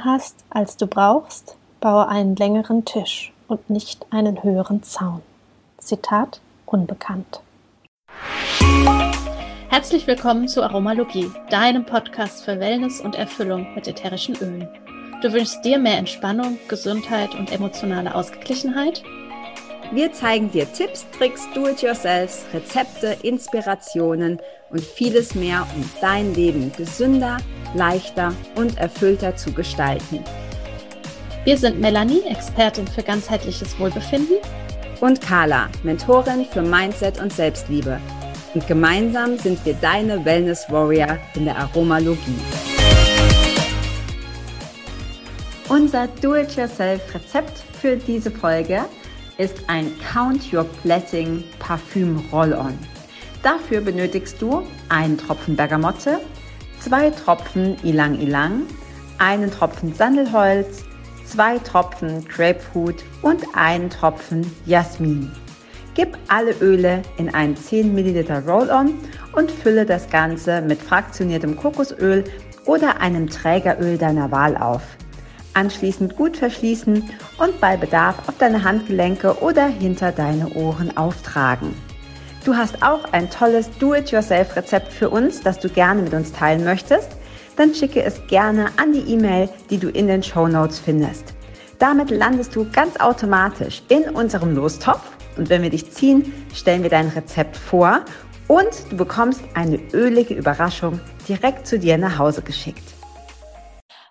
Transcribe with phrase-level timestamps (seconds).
[0.00, 5.22] hast, als du brauchst, baue einen längeren Tisch und nicht einen höheren Zaun.
[5.78, 7.40] Zitat unbekannt.
[9.68, 14.68] Herzlich willkommen zu Aromalogie, deinem Podcast für Wellness und Erfüllung mit ätherischen Ölen.
[15.22, 19.02] Du wünschst dir mehr Entspannung, Gesundheit und emotionale Ausgeglichenheit?
[19.92, 24.40] Wir zeigen dir Tipps, Tricks, Do-it-yourselfs, Rezepte, Inspirationen
[24.70, 27.36] und vieles mehr, um dein Leben gesünder,
[27.74, 30.20] leichter und erfüllter zu gestalten.
[31.44, 34.36] Wir sind Melanie, Expertin für ganzheitliches Wohlbefinden.
[35.00, 37.98] Und Carla, Mentorin für Mindset und Selbstliebe.
[38.54, 42.38] Und gemeinsam sind wir deine Wellness Warrior in der Aromalogie.
[45.68, 48.84] Unser Do-it-yourself-Rezept für diese Folge
[49.38, 52.78] ist ein Count Your Blessing Parfüm Roll-On.
[53.42, 56.20] Dafür benötigst du einen Tropfen Bergamotte,
[56.82, 58.62] zwei Tropfen Ilang Ilang,
[59.18, 60.84] einen Tropfen Sandelholz,
[61.24, 65.30] zwei Tropfen Grapefruit und einen Tropfen Jasmin.
[65.94, 68.94] Gib alle Öle in einen 10 ml Roll-On
[69.34, 72.24] und fülle das Ganze mit fraktioniertem Kokosöl
[72.64, 74.82] oder einem Trägeröl deiner Wahl auf.
[75.54, 81.74] Anschließend gut verschließen und bei Bedarf auf deine Handgelenke oder hinter deine Ohren auftragen.
[82.44, 87.08] Du hast auch ein tolles Do-it-yourself-Rezept für uns, das du gerne mit uns teilen möchtest?
[87.56, 91.34] Dann schicke es gerne an die E-Mail, die du in den Show Notes findest.
[91.78, 96.90] Damit landest du ganz automatisch in unserem Lostopf und wenn wir dich ziehen, stellen wir
[96.90, 98.04] dein Rezept vor
[98.48, 102.94] und du bekommst eine ölige Überraschung direkt zu dir nach Hause geschickt.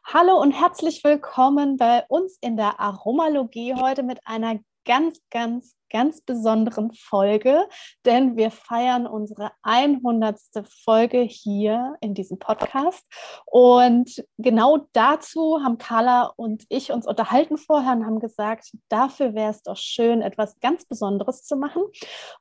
[0.05, 6.21] Hallo und herzlich willkommen bei uns in der Aromalogie heute mit einer ganz, ganz, ganz
[6.21, 7.67] besonderen Folge,
[8.05, 10.39] denn wir feiern unsere 100.
[10.83, 13.05] Folge hier in diesem Podcast.
[13.45, 19.51] Und genau dazu haben Carla und ich uns unterhalten vorher und haben gesagt, dafür wäre
[19.51, 21.83] es doch schön, etwas ganz Besonderes zu machen.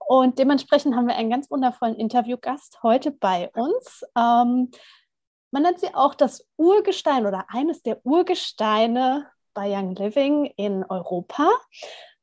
[0.06, 4.04] Und dementsprechend haben wir einen ganz wundervollen Interviewgast heute bei uns.
[4.16, 4.70] Ähm,
[5.52, 11.50] man nennt sie auch das Urgestein oder eines der Urgesteine bei Young Living in Europa.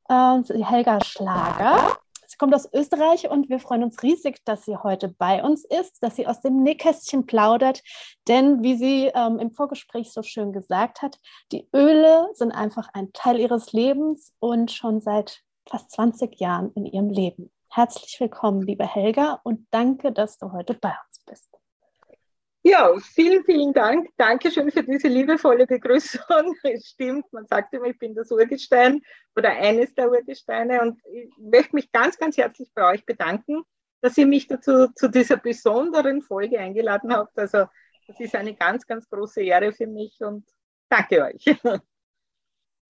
[0.08, 1.98] Äh, Helga Schlager.
[2.26, 6.02] Sie kommt aus Österreich und wir freuen uns riesig, dass sie heute bei uns ist,
[6.02, 7.82] dass sie aus dem Nähkästchen plaudert.
[8.26, 11.18] Denn wie sie ähm, im Vorgespräch so schön gesagt hat,
[11.52, 16.86] die Öle sind einfach ein Teil ihres Lebens und schon seit fast 20 Jahren in
[16.86, 17.50] ihrem Leben.
[17.70, 21.58] Herzlich willkommen, liebe Helga, und danke, dass du heute bei uns bist.
[22.62, 24.08] Ja, vielen, vielen Dank.
[24.16, 26.20] Dankeschön für diese liebevolle Begrüßung.
[26.64, 29.00] Es stimmt, man sagt immer, ich bin das Urgestein
[29.36, 33.62] oder eines der Urgesteine und ich möchte mich ganz, ganz herzlich bei euch bedanken,
[34.00, 37.38] dass ihr mich dazu zu dieser besonderen Folge eingeladen habt.
[37.38, 37.66] Also
[38.06, 40.44] das ist eine ganz, ganz große Ehre für mich und
[40.88, 41.44] danke euch.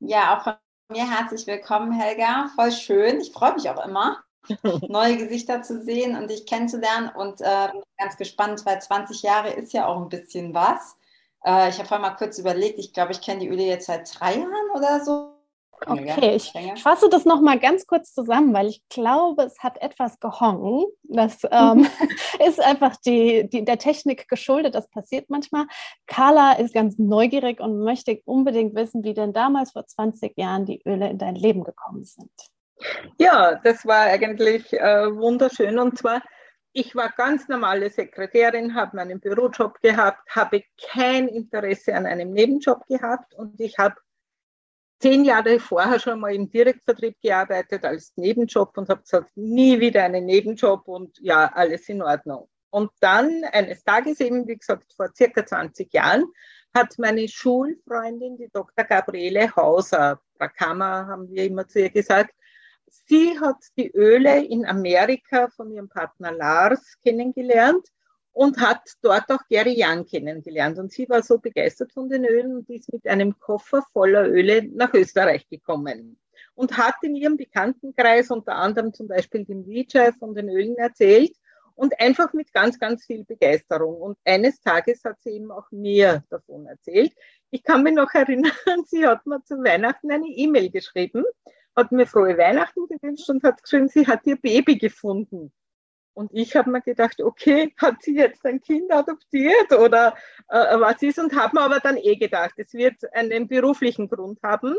[0.01, 0.55] Ja, auch von
[0.93, 2.53] mir herzlich willkommen, Helga.
[2.55, 3.21] Voll schön.
[3.21, 4.23] Ich freue mich auch immer.
[4.89, 7.11] neue Gesichter zu sehen und dich kennenzulernen.
[7.15, 10.97] Und äh, bin ganz gespannt, weil 20 Jahre ist ja auch ein bisschen was.
[11.45, 14.19] Äh, ich habe vorhin mal kurz überlegt, ich glaube, ich kenne die Öle jetzt seit
[14.19, 15.39] drei Jahren oder so.
[15.87, 20.87] Okay, ich fasse das nochmal ganz kurz zusammen, weil ich glaube, es hat etwas gehongen.
[21.05, 21.87] Das ähm,
[22.47, 25.67] ist einfach die, die, der Technik geschuldet, das passiert manchmal.
[26.07, 30.83] Carla ist ganz neugierig und möchte unbedingt wissen, wie denn damals vor 20 Jahren die
[30.85, 32.33] Öle in dein Leben gekommen sind.
[33.19, 35.79] Ja, das war eigentlich äh, wunderschön.
[35.79, 36.23] Und zwar,
[36.73, 42.87] ich war ganz normale Sekretärin, habe meinen Bürojob gehabt, habe kein Interesse an einem Nebenjob
[42.87, 43.97] gehabt und ich habe
[45.01, 50.05] zehn Jahre vorher schon mal im Direktvertrieb gearbeitet als Nebenjob und habe gesagt, nie wieder
[50.05, 52.49] einen Nebenjob und ja, alles in Ordnung.
[52.71, 56.25] Und dann eines Tages eben, wie gesagt, vor circa 20 Jahren,
[56.75, 58.85] hat meine Schulfreundin, die Dr.
[58.85, 62.35] Gabriele Hauser, Brakama haben wir immer zu ihr gesagt,
[63.07, 67.89] sie hat die Öle in Amerika von ihrem Partner Lars kennengelernt
[68.33, 70.79] und hat dort auch Gary Young kennengelernt.
[70.79, 74.69] Und sie war so begeistert von den Ölen und ist mit einem Koffer voller Öle
[74.73, 76.19] nach Österreich gekommen
[76.55, 81.33] und hat in ihrem Bekanntenkreis unter anderem zum Beispiel dem Vijay von den Ölen erzählt
[81.75, 83.97] und einfach mit ganz, ganz viel Begeisterung.
[83.97, 87.13] Und eines Tages hat sie eben auch mir davon erzählt.
[87.51, 88.53] Ich kann mich noch erinnern,
[88.87, 91.25] sie hat mir zu Weihnachten eine E-Mail geschrieben
[91.79, 95.53] hat mir frohe Weihnachten gewünscht und hat geschrieben, sie hat ihr Baby gefunden.
[96.13, 100.17] Und ich habe mir gedacht, okay, hat sie jetzt ein Kind adoptiert oder
[100.49, 101.21] äh, was ist?
[101.21, 104.77] Und habe mir aber dann eh gedacht, es wird einen beruflichen Grund haben.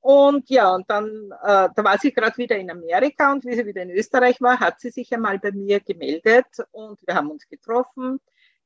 [0.00, 1.06] Und ja, und dann,
[1.42, 4.58] äh, da war sie gerade wieder in Amerika und wie sie wieder in Österreich war,
[4.58, 8.18] hat sie sich einmal bei mir gemeldet und wir haben uns getroffen.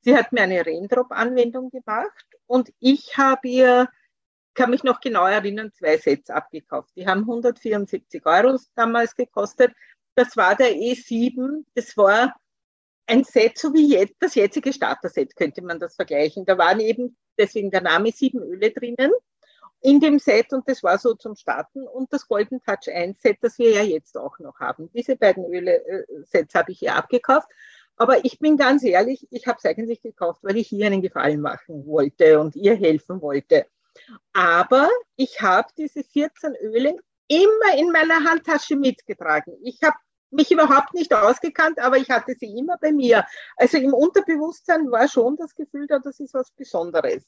[0.02, 3.88] Sie hat mir eine Raindrop-Anwendung gemacht und ich habe ihr
[4.54, 6.90] kann mich noch genau erinnern, zwei Sets abgekauft.
[6.96, 9.72] Die haben 174 Euro damals gekostet.
[10.14, 11.64] Das war der E7.
[11.74, 12.34] Das war
[13.06, 16.44] ein Set, so wie jetzt, das jetzige Starter-Set, könnte man das vergleichen.
[16.44, 19.12] Da waren eben, deswegen der Name, sieben Öle drinnen
[19.80, 23.36] in dem Set und das war so zum Starten und das Golden Touch 1 Set,
[23.42, 24.90] das wir ja jetzt auch noch haben.
[24.94, 27.48] Diese beiden Öle-Sets habe ich ja abgekauft.
[27.96, 31.40] Aber ich bin ganz ehrlich, ich habe es eigentlich gekauft, weil ich hier einen Gefallen
[31.40, 33.66] machen wollte und ihr helfen wollte.
[34.32, 36.96] Aber ich habe diese 14 Öle
[37.28, 39.56] immer in meiner Handtasche mitgetragen.
[39.62, 39.96] Ich habe
[40.30, 43.24] mich überhaupt nicht ausgekannt, aber ich hatte sie immer bei mir.
[43.56, 47.24] Also im Unterbewusstsein war schon das Gefühl da, das ist was Besonderes.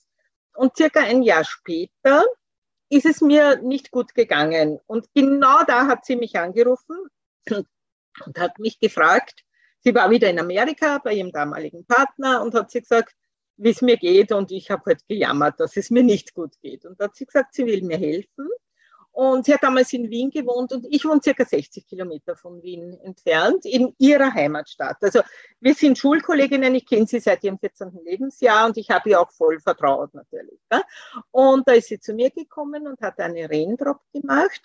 [0.55, 2.25] Und circa ein Jahr später
[2.89, 4.81] ist es mir nicht gut gegangen.
[4.87, 6.97] Und genau da hat sie mich angerufen
[7.51, 9.45] und hat mich gefragt,
[9.81, 13.15] sie war wieder in Amerika bei ihrem damaligen Partner und hat sie gesagt,
[13.57, 14.33] wie es mir geht.
[14.33, 16.85] Und ich habe halt gejammert, dass es mir nicht gut geht.
[16.85, 18.49] Und da hat sie gesagt, sie will mir helfen.
[19.17, 23.01] Und sie hat damals in Wien gewohnt und ich wohne circa 60 Kilometer von Wien
[23.03, 24.99] entfernt, in ihrer Heimatstadt.
[25.01, 25.23] Also
[25.59, 27.99] wir sind Schulkolleginnen, ich kenne sie seit ihrem 14.
[28.05, 30.61] Lebensjahr und ich habe ihr auch voll vertraut natürlich.
[30.71, 30.83] Ja.
[31.31, 34.61] Und da ist sie zu mir gekommen und hat eine Raindrop gemacht.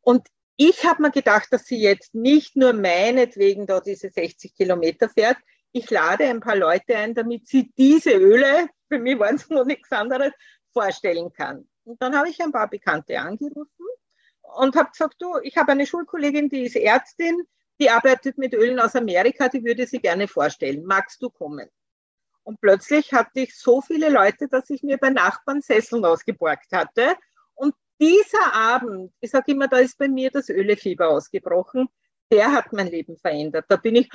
[0.00, 5.10] Und ich habe mir gedacht, dass sie jetzt nicht nur meinetwegen da diese 60 Kilometer
[5.10, 5.36] fährt.
[5.72, 9.64] Ich lade ein paar Leute ein, damit sie diese Öle, für mich waren es nur
[9.64, 10.32] nichts anderes,
[10.72, 11.68] vorstellen kann.
[11.84, 13.86] Und dann habe ich ein paar Bekannte angerufen
[14.56, 17.42] und habe gesagt, du, ich habe eine Schulkollegin, die ist Ärztin,
[17.80, 20.84] die arbeitet mit Ölen aus Amerika, die würde sie gerne vorstellen.
[20.84, 21.68] Magst du kommen?
[22.44, 27.16] Und plötzlich hatte ich so viele Leute, dass ich mir bei Nachbarn Sesseln ausgeborgt hatte.
[27.54, 31.88] Und dieser Abend, ich sage immer, da ist bei mir das Ölefieber ausgebrochen,
[32.32, 33.66] der hat mein Leben verändert.
[33.68, 34.10] Da bin ich,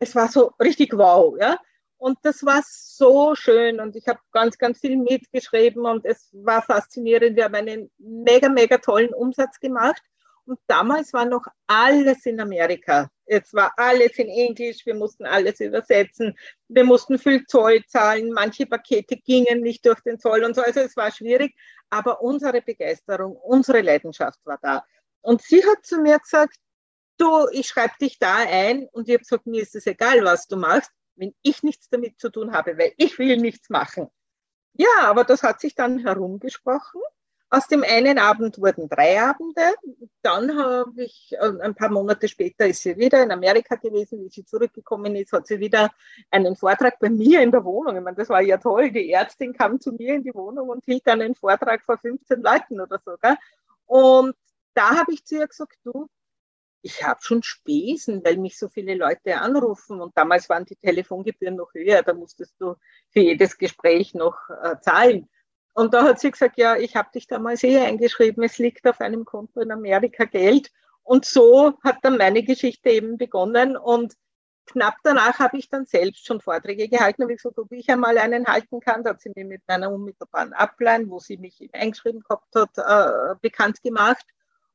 [0.00, 1.58] es war so richtig wow, ja.
[1.98, 6.62] Und das war so schön und ich habe ganz, ganz viel mitgeschrieben und es war
[6.62, 7.36] faszinierend.
[7.36, 10.00] Wir haben einen mega, mega tollen Umsatz gemacht.
[10.46, 13.10] Und damals war noch alles in Amerika.
[13.26, 16.38] Es war alles in Englisch, wir mussten alles übersetzen,
[16.68, 20.62] wir mussten viel Zoll zahlen, manche Pakete gingen nicht durch den Zoll und so.
[20.62, 21.54] Also es war schwierig,
[21.90, 24.84] aber unsere Begeisterung, unsere Leidenschaft war da.
[25.20, 26.56] Und sie hat zu mir gesagt,
[27.18, 30.46] du, ich schreibe dich da ein und ich habe gesagt, mir ist es egal, was
[30.46, 34.08] du machst wenn ich nichts damit zu tun habe, weil ich will nichts machen.
[34.74, 37.00] Ja, aber das hat sich dann herumgesprochen.
[37.50, 39.62] Aus dem einen Abend wurden drei Abende.
[40.22, 44.22] Dann habe ich, äh, ein paar Monate später ist sie wieder in Amerika gewesen.
[44.22, 45.90] Wie sie zurückgekommen ist, hat sie wieder
[46.30, 47.96] einen Vortrag bei mir in der Wohnung.
[47.96, 48.90] Ich meine, das war ja toll.
[48.90, 52.42] Die Ärztin kam zu mir in die Wohnung und hielt dann einen Vortrag vor 15
[52.42, 53.16] Leuten oder so.
[53.20, 53.36] Gell?
[53.86, 54.36] Und
[54.74, 56.06] da habe ich zu ihr gesagt, du,
[56.82, 61.56] ich habe schon Spesen, weil mich so viele Leute anrufen und damals waren die Telefongebühren
[61.56, 62.74] noch höher, da musstest du
[63.10, 65.28] für jedes Gespräch noch äh, zahlen.
[65.74, 69.00] Und da hat sie gesagt, ja, ich habe dich damals eh eingeschrieben, es liegt auf
[69.00, 70.70] einem Konto in Amerika Geld.
[71.02, 74.14] Und so hat dann meine Geschichte eben begonnen und
[74.66, 78.18] knapp danach habe ich dann selbst schon Vorträge gehalten, habe ich gesagt, ob ich einmal
[78.18, 79.02] einen halten kann.
[79.02, 83.34] Da hat sie mir mit meiner unmittelbaren Ablein, wo sie mich eingeschrieben gehabt hat, äh,
[83.40, 84.26] bekannt gemacht.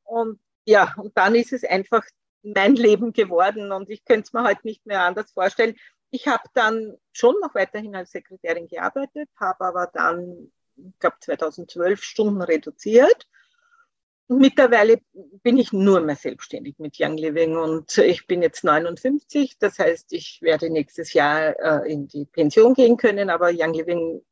[0.02, 2.04] Und ja, und dann ist es einfach
[2.42, 5.76] mein Leben geworden und ich könnte es mir heute nicht mehr anders vorstellen.
[6.10, 12.02] Ich habe dann schon noch weiterhin als Sekretärin gearbeitet, habe aber dann, ich glaube, 2012
[12.02, 13.26] Stunden reduziert.
[14.28, 15.00] Mittlerweile
[15.42, 19.58] bin ich nur mehr selbstständig mit Young Living und ich bin jetzt 59.
[19.58, 24.22] Das heißt, ich werde nächstes Jahr äh, in die Pension gehen können, aber Young Living,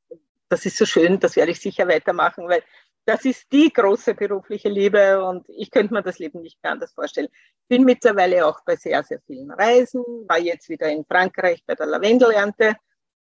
[0.48, 2.62] das ist so schön, das werde ich sicher weitermachen, weil
[3.04, 6.92] das ist die große berufliche Liebe und ich könnte mir das Leben nicht mehr anders
[6.92, 7.28] vorstellen.
[7.68, 11.86] Bin mittlerweile auch bei sehr, sehr vielen Reisen, war jetzt wieder in Frankreich bei der
[11.86, 12.76] Lavendelernte.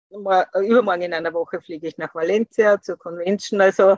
[0.10, 3.62] Übermorgen in einer Woche fliege ich nach Valencia zur Convention.
[3.62, 3.98] Also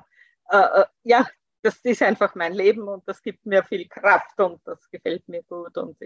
[0.50, 1.28] äh, äh, ja,
[1.62, 5.44] das ist einfach mein Leben und das gibt mir viel Kraft und das gefällt mir
[5.44, 5.78] gut.
[5.78, 5.98] Und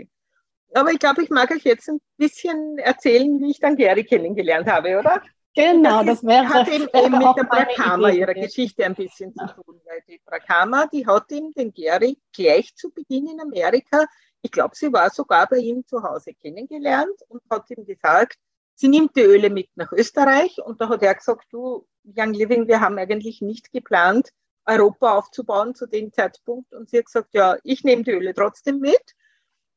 [0.73, 4.67] aber ich glaube, ich mag euch jetzt ein bisschen erzählen, wie ich dann Gary kennengelernt
[4.67, 5.21] habe, oder?
[5.55, 6.49] Genau, das, wäre.
[6.49, 10.87] Hat eben, eben mit der Brakama, ihrer Geschichte ein bisschen zu tun, weil die Brakama,
[10.87, 14.05] die hat ihm den Gary gleich zu Beginn in Amerika,
[14.43, 18.37] ich glaube, sie war sogar bei ihm zu Hause kennengelernt und hat ihm gesagt,
[18.75, 20.57] sie nimmt die Öle mit nach Österreich.
[20.63, 24.31] Und da hat er gesagt, du, Young Living, wir haben eigentlich nicht geplant,
[24.65, 26.73] Europa aufzubauen zu dem Zeitpunkt.
[26.73, 29.15] Und sie hat gesagt, ja, ich nehme die Öle trotzdem mit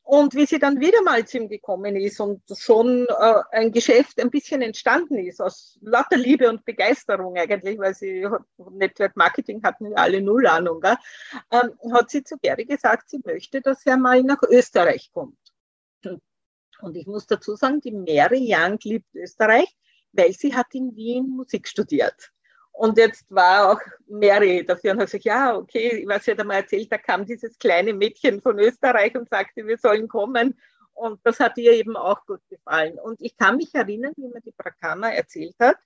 [0.06, 4.20] und wie sie dann wieder mal zu ihm gekommen ist und schon äh, ein Geschäft
[4.20, 8.24] ein bisschen entstanden ist, aus lauter Liebe und Begeisterung eigentlich, weil sie
[8.56, 10.80] Network Marketing hatten wir alle null Ahnung,
[11.50, 15.36] ähm, hat sie zu Gary gesagt, sie möchte, dass er mal nach Österreich kommt.
[16.04, 19.76] Und ich muss dazu sagen, die Mary Young liebt Österreich,
[20.12, 22.30] weil sie hat in Wien Musik studiert.
[22.76, 26.58] Und jetzt war auch Mary dafür und hat gesagt, ja, okay, was sie hat einmal
[26.58, 30.58] erzählt, da kam dieses kleine Mädchen von Österreich und sagte, wir sollen kommen.
[30.92, 32.98] Und das hat ihr eben auch gut gefallen.
[32.98, 35.78] Und ich kann mich erinnern, wie mir die Prakama erzählt hat.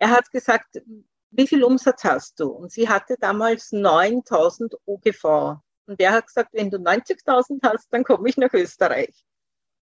[0.00, 0.82] Er hat gesagt,
[1.30, 2.48] wie viel Umsatz hast du?
[2.48, 5.58] Und sie hatte damals 9000 OGV.
[5.86, 9.24] Und der hat gesagt, wenn du 90.000 hast, dann komme ich nach Österreich.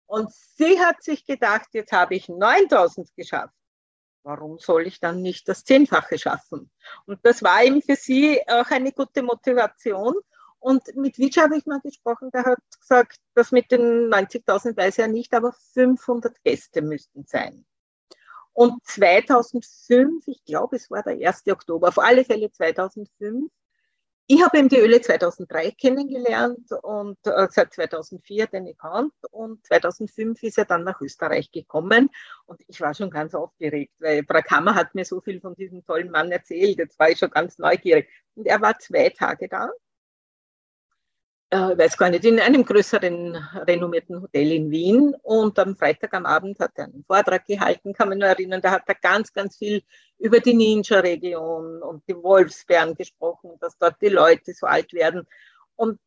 [0.06, 3.54] Und sie hat sich gedacht, jetzt habe ich 9000 geschafft.
[4.24, 6.70] Warum soll ich dann nicht das Zehnfache schaffen?
[7.04, 10.14] Und das war eben für sie auch eine gute Motivation.
[10.58, 14.98] Und mit Witsch habe ich mal gesprochen, der hat gesagt, das mit den 90.000 weiß
[14.98, 17.66] er nicht, aber 500 Gäste müssten sein.
[18.54, 21.46] Und 2005, ich glaube, es war der 1.
[21.48, 23.52] Oktober, auf alle Fälle 2005,
[24.26, 30.42] ich habe eben die Öle 2003 kennengelernt und äh, seit 2004 den Account und 2005
[30.42, 32.08] ist er dann nach Österreich gekommen.
[32.46, 36.10] Und ich war schon ganz aufgeregt, weil Brakama hat mir so viel von diesem tollen
[36.10, 38.08] Mann erzählt, jetzt war ich schon ganz neugierig.
[38.34, 39.68] Und er war zwei Tage da
[41.54, 43.36] äh, weiß gar nicht, in einem größeren
[43.68, 45.14] renommierten Hotel in Wien.
[45.22, 48.72] Und am Freitag am Abend hat er einen Vortrag gehalten, kann man nur erinnern, da
[48.72, 49.82] hat er ganz, ganz viel
[50.18, 55.28] über die Ninja-Region und die Wolfsbären gesprochen, dass dort die Leute so alt werden.
[55.76, 56.00] Und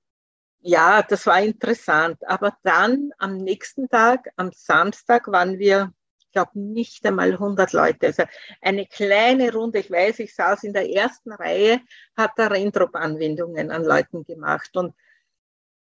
[0.60, 2.18] ja, das war interessant.
[2.28, 8.08] Aber dann am nächsten Tag, am Samstag, waren wir, ich glaube, nicht einmal 100 Leute.
[8.08, 8.24] Also
[8.62, 9.80] eine kleine Runde.
[9.80, 11.80] Ich weiß, ich saß in der ersten Reihe,
[12.18, 14.76] hat er Raindrop-Anwendungen an Leuten gemacht.
[14.76, 14.94] Und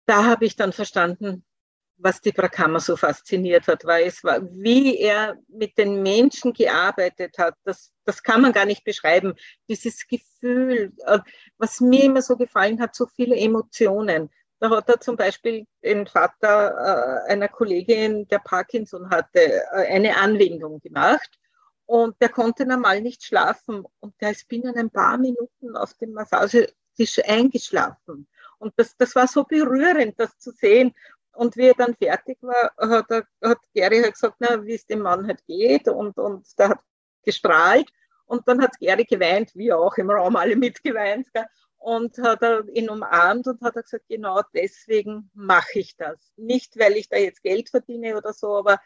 [0.08, 1.44] da habe ich dann verstanden,
[1.98, 7.38] was die Brakama so fasziniert hat, weil es war, wie er mit den Menschen gearbeitet
[7.38, 9.34] hat, das, das kann man gar nicht beschreiben.
[9.68, 11.20] Dieses Gefühl, äh,
[11.58, 14.30] was mir immer so gefallen hat, so viele Emotionen.
[14.60, 20.18] Da hat er zum Beispiel den Vater äh, einer Kollegin, der Parkinson hatte, äh, eine
[20.18, 21.40] Anwendung gemacht
[21.86, 26.14] und der konnte normal nicht schlafen und der ist binnen ein paar Minuten auf dem
[26.14, 28.28] Massagetisch eingeschlafen.
[28.60, 30.94] Und das, das war so berührend, das zu sehen.
[31.34, 34.86] Und wie er dann fertig war, hat, er, hat Gary halt gesagt, na, wie es
[34.86, 35.88] dem Mann halt geht.
[35.88, 36.80] Und, und der hat
[37.24, 37.90] gestrahlt.
[38.26, 41.32] Und dann hat Gary geweint, wie auch im Raum alle mitgeweint.
[41.34, 41.46] Gell?
[41.78, 46.34] Und hat er ihn umarmt und hat er gesagt, genau deswegen mache ich das.
[46.36, 48.80] Nicht, weil ich da jetzt Geld verdiene oder so, aber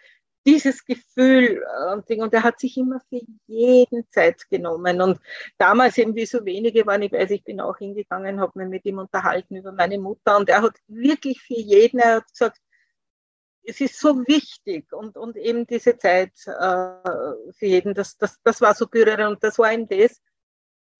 [0.46, 2.22] dieses Gefühl äh, und Ding.
[2.22, 5.02] Und er hat sich immer für jeden Zeit genommen.
[5.02, 5.20] Und
[5.58, 8.86] damals eben, wie so wenige waren, ich weiß, ich bin auch hingegangen, habe mich mit
[8.86, 10.38] ihm unterhalten über meine Mutter.
[10.38, 12.58] Und er hat wirklich für jeden, er hat gesagt,
[13.64, 18.60] es ist so wichtig und, und eben diese Zeit äh, für jeden, das, das, das
[18.62, 19.36] war so berührend.
[19.36, 20.20] Und das war eben das,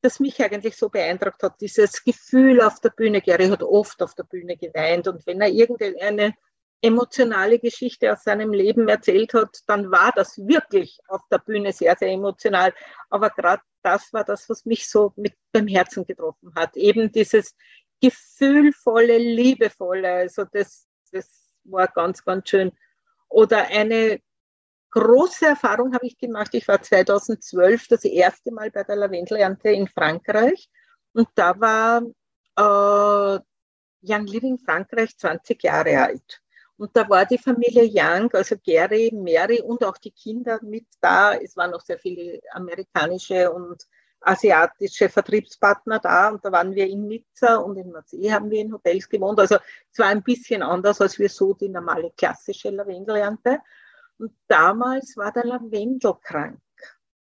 [0.02, 3.22] das mich eigentlich so beeindruckt hat, dieses Gefühl auf der Bühne.
[3.22, 6.34] Gary hat oft auf der Bühne geweint und wenn er irgendeine
[6.82, 11.96] emotionale Geschichte aus seinem Leben erzählt hat, dann war das wirklich auf der Bühne sehr,
[11.98, 12.74] sehr emotional.
[13.10, 16.76] Aber gerade das war das, was mich so mit beim Herzen getroffen hat.
[16.76, 17.56] Eben dieses
[18.02, 21.30] gefühlvolle, liebevolle, also das, das
[21.64, 22.72] war ganz, ganz schön.
[23.30, 24.20] Oder eine
[24.90, 26.54] große Erfahrung habe ich gemacht.
[26.54, 30.70] Ich war 2012 das erste Mal bei der Lavendelernte in Frankreich
[31.14, 32.02] und da war
[32.58, 33.40] äh,
[34.04, 36.41] Young Living Frankreich 20 Jahre alt.
[36.82, 41.36] Und da war die Familie Young, also Gary, Mary und auch die Kinder mit da.
[41.36, 43.86] Es waren noch sehr viele amerikanische und
[44.20, 48.74] asiatische Vertriebspartner da und da waren wir in Nizza und in Marseille haben wir in
[48.74, 49.40] Hotels gewohnt.
[49.40, 49.58] Also
[49.92, 53.60] es war ein bisschen anders als wir so die normale klassische Lavendelernte.
[54.18, 56.62] Und damals war der Lavendel krank.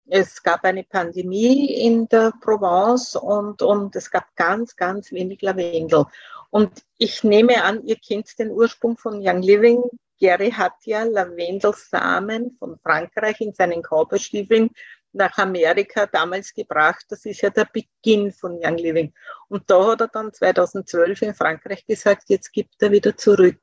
[0.10, 6.06] Es gab eine Pandemie in der Provence und, und es gab ganz, ganz wenig Lavendel.
[6.50, 9.84] Und ich nehme an, ihr kennt den Ursprung von Young Living.
[10.20, 14.72] Gary hat ja Lavendelsamen von Frankreich in seinen Kauberstiefeln
[15.14, 17.06] nach Amerika damals gebracht.
[17.10, 19.14] Das ist ja der Beginn von Young Living.
[19.50, 23.60] Und da hat er dann 2012 in Frankreich gesagt, jetzt gibt er wieder zurück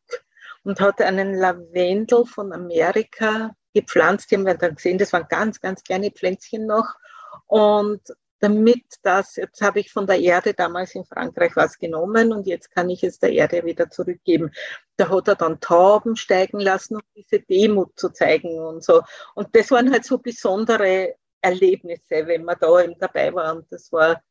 [0.64, 4.30] und hat einen Lavendel von Amerika gepflanzt.
[4.30, 6.94] Die haben wir dann gesehen, das waren ganz, ganz kleine Pflänzchen noch.
[7.46, 8.00] Und
[8.44, 12.70] damit das, jetzt habe ich von der Erde damals in Frankreich was genommen und jetzt
[12.70, 14.52] kann ich es der Erde wieder zurückgeben.
[14.98, 19.00] Da hat er dann Tauben steigen lassen, um diese Demut zu zeigen und so.
[19.34, 23.56] Und das waren halt so besondere Erlebnisse, wenn man da eben dabei war.
[23.56, 24.22] Und das war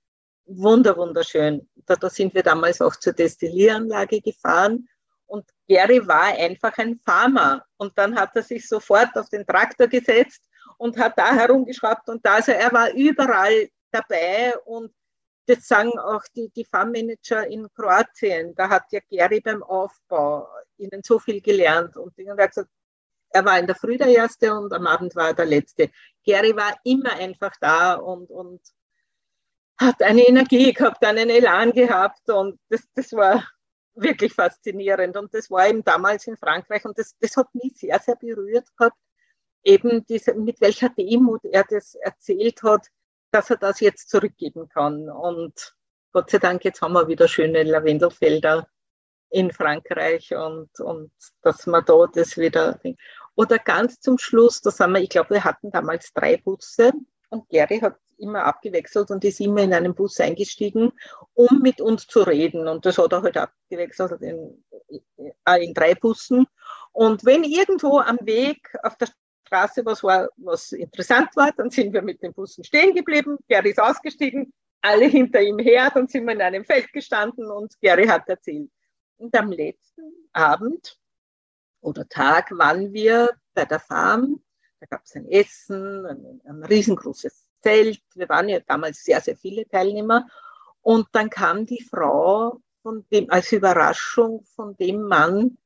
[0.45, 1.67] wunder, wunderschön.
[1.87, 4.87] Da, da sind wir damals auch zur Destillieranlage gefahren.
[5.25, 7.65] Und Gary war einfach ein Farmer.
[7.77, 10.43] Und dann hat er sich sofort auf den Traktor gesetzt
[10.77, 12.35] und hat da herumgeschraubt und da.
[12.35, 14.93] Also er war überall dabei und
[15.45, 18.55] das sagen auch die, die Farmmanager in Kroatien.
[18.55, 20.47] Da hat ja Gary beim Aufbau
[20.77, 22.69] ihnen so viel gelernt und er gesagt,
[23.29, 25.91] er war in der Früh der Erste und am Abend war er der Letzte.
[26.23, 28.61] Gary war immer einfach da und, und
[29.77, 33.43] hat eine Energie gehabt, einen Elan gehabt und das, das war
[33.95, 35.17] wirklich faszinierend.
[35.17, 38.67] Und das war eben damals in Frankreich und das, das hat mich sehr, sehr berührt
[38.77, 38.97] gehabt,
[39.63, 42.87] eben diese, mit welcher Demut er das erzählt hat,
[43.33, 45.09] dass er das jetzt zurückgeben kann.
[45.09, 45.75] Und
[46.11, 48.67] Gott sei Dank, jetzt haben wir wieder schöne Lavendelfelder
[49.31, 51.11] in Frankreich und, und
[51.41, 52.79] dass man da das wieder.
[53.35, 56.93] Oder ganz zum Schluss, da sind wir, ich glaube, wir hatten damals drei Busse
[57.29, 60.91] und Gary hat immer abgewechselt und ist immer in einen Bus eingestiegen,
[61.33, 62.67] um mit uns zu reden.
[62.67, 64.63] Und das hat er halt abgewechselt in,
[65.59, 66.45] in drei Bussen.
[66.91, 69.07] Und wenn irgendwo am Weg auf der
[69.53, 73.37] Straße was war, was interessant war, dann sind wir mit den Bussen stehen geblieben.
[73.47, 77.79] Gary ist ausgestiegen, alle hinter ihm her, dann sind wir in einem Feld gestanden und
[77.79, 78.71] Gary hat erzählt.
[79.17, 80.97] Und am letzten Abend
[81.81, 84.41] oder Tag waren wir bei der Farm.
[84.79, 88.01] Da gab es ein Essen, ein, ein riesengroßes Zelt.
[88.15, 90.27] Wir waren ja damals sehr, sehr viele Teilnehmer.
[90.81, 95.57] Und dann kam die Frau von dem, als Überraschung von dem Mann,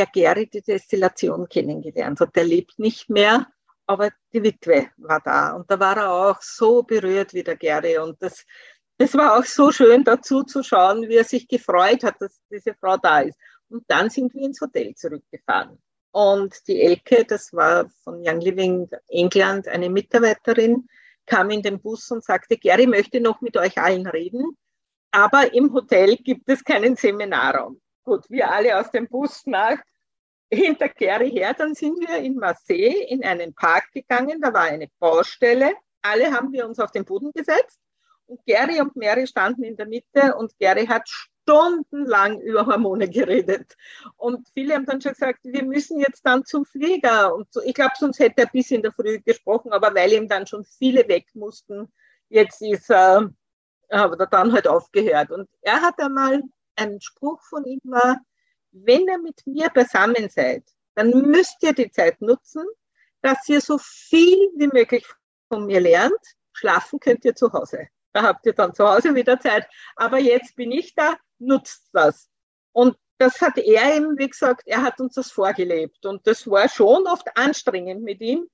[0.00, 2.34] der Gary die Destillation kennengelernt hat.
[2.34, 3.46] Der lebt nicht mehr,
[3.86, 5.52] aber die Witwe war da.
[5.52, 7.98] Und da war er auch so berührt wie der Gary.
[7.98, 8.46] Und das,
[8.96, 12.72] das war auch so schön dazu zu schauen, wie er sich gefreut hat, dass diese
[12.74, 13.38] Frau da ist.
[13.68, 15.78] Und dann sind wir ins Hotel zurückgefahren.
[16.12, 20.88] Und die Elke, das war von Young Living England eine Mitarbeiterin,
[21.26, 24.56] kam in den Bus und sagte, Gary möchte noch mit euch allen reden,
[25.10, 27.80] aber im Hotel gibt es keinen Seminarraum.
[28.04, 29.78] Gut, wir alle aus dem Bus nach
[30.50, 34.88] hinter Gary her, dann sind wir in Marseille in einen Park gegangen, da war eine
[34.98, 37.78] Baustelle, alle haben wir uns auf den Boden gesetzt
[38.26, 41.08] und Gary und Mary standen in der Mitte und Gary hat
[41.50, 43.74] stundenlang über Hormone geredet.
[44.16, 47.34] Und viele haben dann schon gesagt, wir müssen jetzt dann zum Flieger.
[47.34, 50.28] Und so, ich glaube, sonst hätte er bis in der Früh gesprochen, aber weil ihm
[50.28, 51.92] dann schon viele weg mussten,
[52.28, 53.30] jetzt ist er,
[53.90, 55.32] hat er dann halt aufgehört.
[55.32, 56.42] Und er hat einmal
[56.76, 58.20] einen Spruch von ihm war,
[58.72, 62.64] wenn ihr mit mir beisammen seid, dann müsst ihr die Zeit nutzen,
[63.22, 65.06] dass ihr so viel wie möglich
[65.48, 66.20] von mir lernt.
[66.52, 67.88] Schlafen könnt ihr zu Hause.
[68.12, 69.68] Da habt ihr dann zu Hause wieder Zeit.
[69.96, 72.28] Aber jetzt bin ich da, nutzt das.
[72.72, 76.06] Und das hat er eben, wie gesagt, er hat uns das vorgelebt.
[76.06, 78.48] Und das war schon oft anstrengend mit ihm.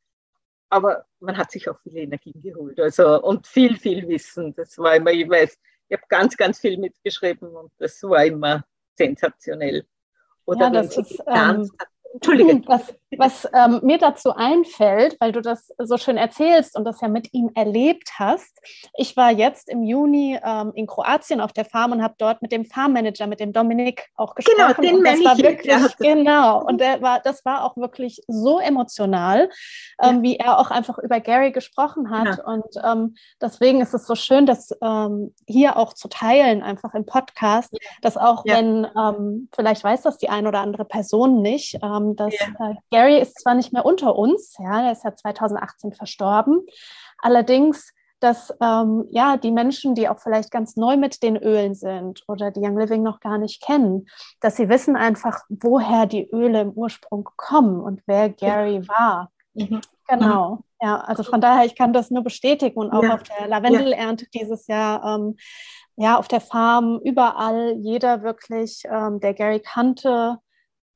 [0.69, 2.79] Aber man hat sich auch viele Energien geholt.
[2.81, 4.55] Also, und viel, viel Wissen.
[4.55, 5.57] Das war immer, weiß,
[5.89, 8.65] ich habe ganz, ganz viel mitgeschrieben und das war immer
[8.97, 9.87] sensationell.
[10.45, 11.77] Oder ja, das ist, ganz, ähm,
[12.15, 12.63] Entschuldige.
[12.67, 17.09] Was, was ähm, mir dazu einfällt, weil du das so schön erzählst und das ja
[17.09, 18.59] mit ihm erlebt hast.
[18.95, 22.53] Ich war jetzt im Juni ähm, in Kroatien auf der Farm und habe dort mit
[22.53, 24.83] dem Farmmanager, mit dem Dominik auch genau, gesprochen.
[24.83, 25.89] Genau, den und das war wirklich, ja.
[25.99, 26.65] genau.
[26.65, 29.51] Und der war, das war auch wirklich so emotional,
[30.03, 30.23] ähm, ja.
[30.23, 32.39] wie er auch einfach über Gary gesprochen hat.
[32.39, 32.45] Ja.
[32.45, 37.07] Und ähm, deswegen ist es so schön, das ähm, hier auch zu teilen, einfach im
[37.07, 41.79] Podcast, dass auch wenn, ähm, vielleicht weiß das die eine oder andere Person nicht,
[42.17, 46.67] dass äh, Gary ist zwar nicht mehr unter uns, ja, er ist ja 2018 verstorben,
[47.19, 52.23] allerdings dass ähm, ja die Menschen, die auch vielleicht ganz neu mit den Ölen sind
[52.29, 54.07] oder die Young Living noch gar nicht kennen,
[54.41, 58.89] dass sie wissen einfach, woher die Öle im Ursprung kommen und wer Gary ja.
[58.89, 59.31] war.
[59.55, 59.81] Mhm.
[60.09, 60.57] Genau.
[60.57, 60.63] Mhm.
[60.83, 63.15] Ja, also von daher, ich kann das nur bestätigen und auch ja.
[63.15, 64.41] auf der Lavendelernte ja.
[64.41, 65.37] dieses Jahr, ähm,
[65.97, 70.39] ja, auf der Farm, überall, jeder wirklich, ähm, der Gary kannte,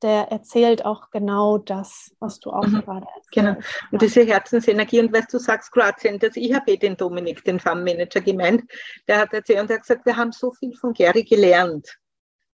[0.01, 2.81] der erzählt auch genau das, was du auch mhm.
[2.81, 3.31] gerade erzählst.
[3.31, 3.55] Genau.
[3.91, 7.59] Und diese Herzensenergie, und was du sagst, Kroatien, das, ich habe eh den Dominik, den
[7.59, 8.63] Farmmanager, gemeint,
[9.07, 11.97] der hat erzählt und er hat gesagt, wir haben so viel von Gary gelernt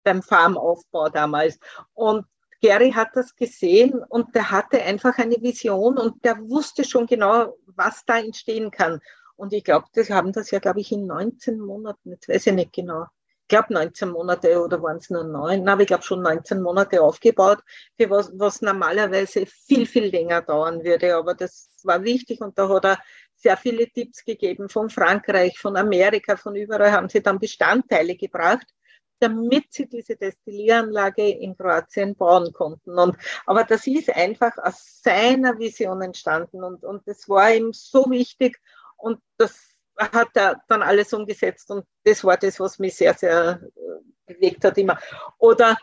[0.04, 1.60] beim Farmaufbau damals.
[1.94, 2.26] Und
[2.62, 7.54] Gary hat das gesehen und der hatte einfach eine Vision und der wusste schon genau,
[7.68, 9.00] was da entstehen kann.
[9.36, 12.54] Und ich glaube, das haben das ja, glaube ich, in 19 Monaten, jetzt weiß ich
[12.54, 13.06] nicht genau,
[13.48, 17.60] glaube 19 Monate oder waren es nur neun, aber ich glaube schon 19 Monate aufgebaut,
[17.98, 21.16] für was, was normalerweise viel, viel länger dauern würde.
[21.16, 23.00] Aber das war wichtig und da hat er
[23.36, 28.68] sehr viele Tipps gegeben von Frankreich, von Amerika, von überall haben sie dann Bestandteile gebracht,
[29.20, 32.98] damit sie diese Destillieranlage in Kroatien bauen konnten.
[32.98, 38.10] Und, aber das ist einfach aus seiner Vision entstanden und, und das war ihm so
[38.10, 38.60] wichtig
[38.98, 43.62] und das hat er dann alles umgesetzt und das war das, was mich sehr, sehr
[43.76, 45.00] äh, bewegt hat immer.
[45.38, 45.78] Oder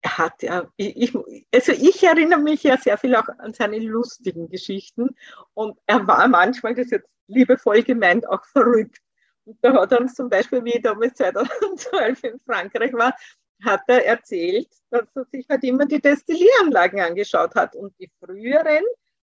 [0.00, 1.14] er hat ja, ich,
[1.52, 5.16] also ich erinnere mich ja sehr viel auch an seine lustigen Geschichten
[5.54, 8.98] und er war manchmal, das ist jetzt liebevoll gemeint, auch verrückt.
[9.44, 13.14] Und da hat er uns zum Beispiel, wie ich damals 2012 in Frankreich war,
[13.64, 18.84] hat er erzählt, dass er sich halt immer die Destillieranlagen angeschaut hat und die früheren,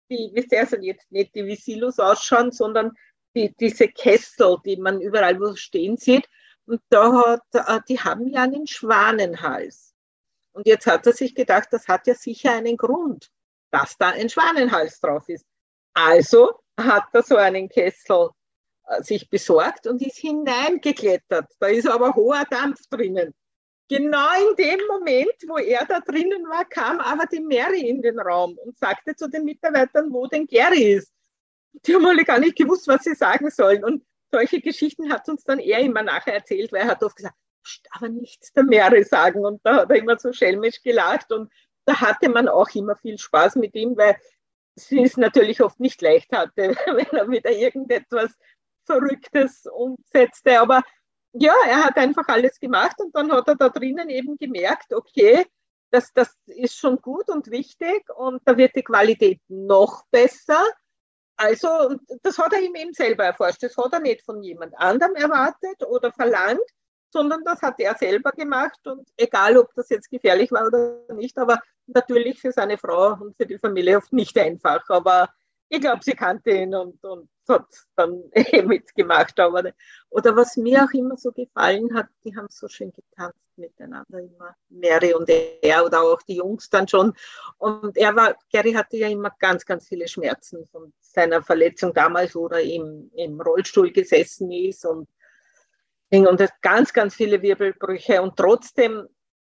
[0.10, 2.92] die, wie sehr also jetzt nicht die wie Silos ausschauen, sondern
[3.38, 6.28] die, diese Kessel, die man überall wo stehen sieht.
[6.66, 9.94] Und da hat, äh, die haben ja einen Schwanenhals.
[10.54, 13.30] Und jetzt hat er sich gedacht, das hat ja sicher einen Grund,
[13.72, 15.46] dass da ein Schwanenhals drauf ist.
[15.94, 18.30] Also hat er so einen Kessel
[18.88, 21.46] äh, sich besorgt und ist hineingeklettert.
[21.60, 23.34] Da ist aber hoher Dampf drinnen.
[23.90, 28.20] Genau in dem Moment, wo er da drinnen war, kam aber die Mary in den
[28.20, 31.14] Raum und sagte zu den Mitarbeitern, wo denn Gary ist.
[31.86, 33.84] Die haben alle gar nicht gewusst, was sie sagen sollen.
[33.84, 37.36] Und solche Geschichten hat uns dann er immer nachher erzählt, weil er hat oft gesagt,
[37.92, 39.46] aber nichts der Mary sagen.
[39.46, 41.32] Und da hat er immer so schelmisch gelacht.
[41.32, 41.52] Und
[41.86, 44.18] da hatte man auch immer viel Spaß mit ihm, weil
[44.76, 48.32] sie es natürlich oft nicht leicht hatte, wenn er wieder irgendetwas
[48.86, 50.60] Verrücktes umsetzte.
[50.60, 50.84] Aber
[51.34, 55.46] ja, er hat einfach alles gemacht und dann hat er da drinnen eben gemerkt, okay,
[55.92, 60.62] das, das ist schon gut und wichtig und da wird die Qualität noch besser.
[61.38, 63.62] Also, das hat er ihm eben selber erforscht.
[63.62, 66.60] Das hat er nicht von jemand anderem erwartet oder verlangt,
[67.12, 71.38] sondern das hat er selber gemacht und egal, ob das jetzt gefährlich war oder nicht,
[71.38, 74.84] aber natürlich für seine Frau und für die Familie oft nicht einfach.
[74.90, 75.30] Aber
[75.70, 79.40] ich glaube, sie kannte ihn und, und hat dann eh mitgemacht.
[79.40, 79.72] Aber,
[80.10, 84.56] oder was mir auch immer so gefallen hat, die haben so schön getanzt miteinander, immer
[84.70, 87.14] Mary und er oder auch die Jungs dann schon.
[87.58, 92.36] Und er war, Gary hatte ja immer ganz, ganz viele Schmerzen von seiner Verletzung damals
[92.36, 95.08] oder im, im Rollstuhl gesessen ist und,
[96.12, 98.22] und ganz, ganz viele Wirbelbrüche.
[98.22, 99.08] Und trotzdem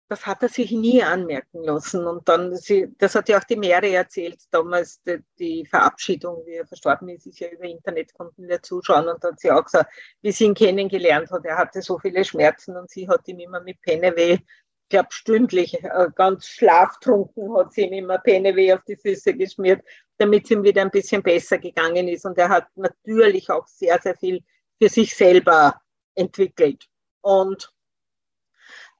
[0.09, 2.07] das hat er sich nie anmerken lassen.
[2.07, 6.55] Und dann, sie, das hat ja auch die Mary erzählt, damals die, die, Verabschiedung, wie
[6.55, 9.09] er verstorben ist, ist ja über Internet, konnten wir zuschauen.
[9.09, 12.25] Und da hat sie auch gesagt, wie sie ihn kennengelernt hat, er hatte so viele
[12.25, 17.73] Schmerzen und sie hat ihm immer mit Penneweh, ich glaube stündlich, äh, ganz schlaftrunken, hat
[17.73, 19.83] sie ihm immer Penneweh auf die Füße geschmiert,
[20.19, 22.27] damit es ihm wieder ein bisschen besser gegangen ist.
[22.27, 24.43] Und er hat natürlich auch sehr, sehr viel
[24.81, 25.81] für sich selber
[26.15, 26.85] entwickelt.
[27.23, 27.74] Und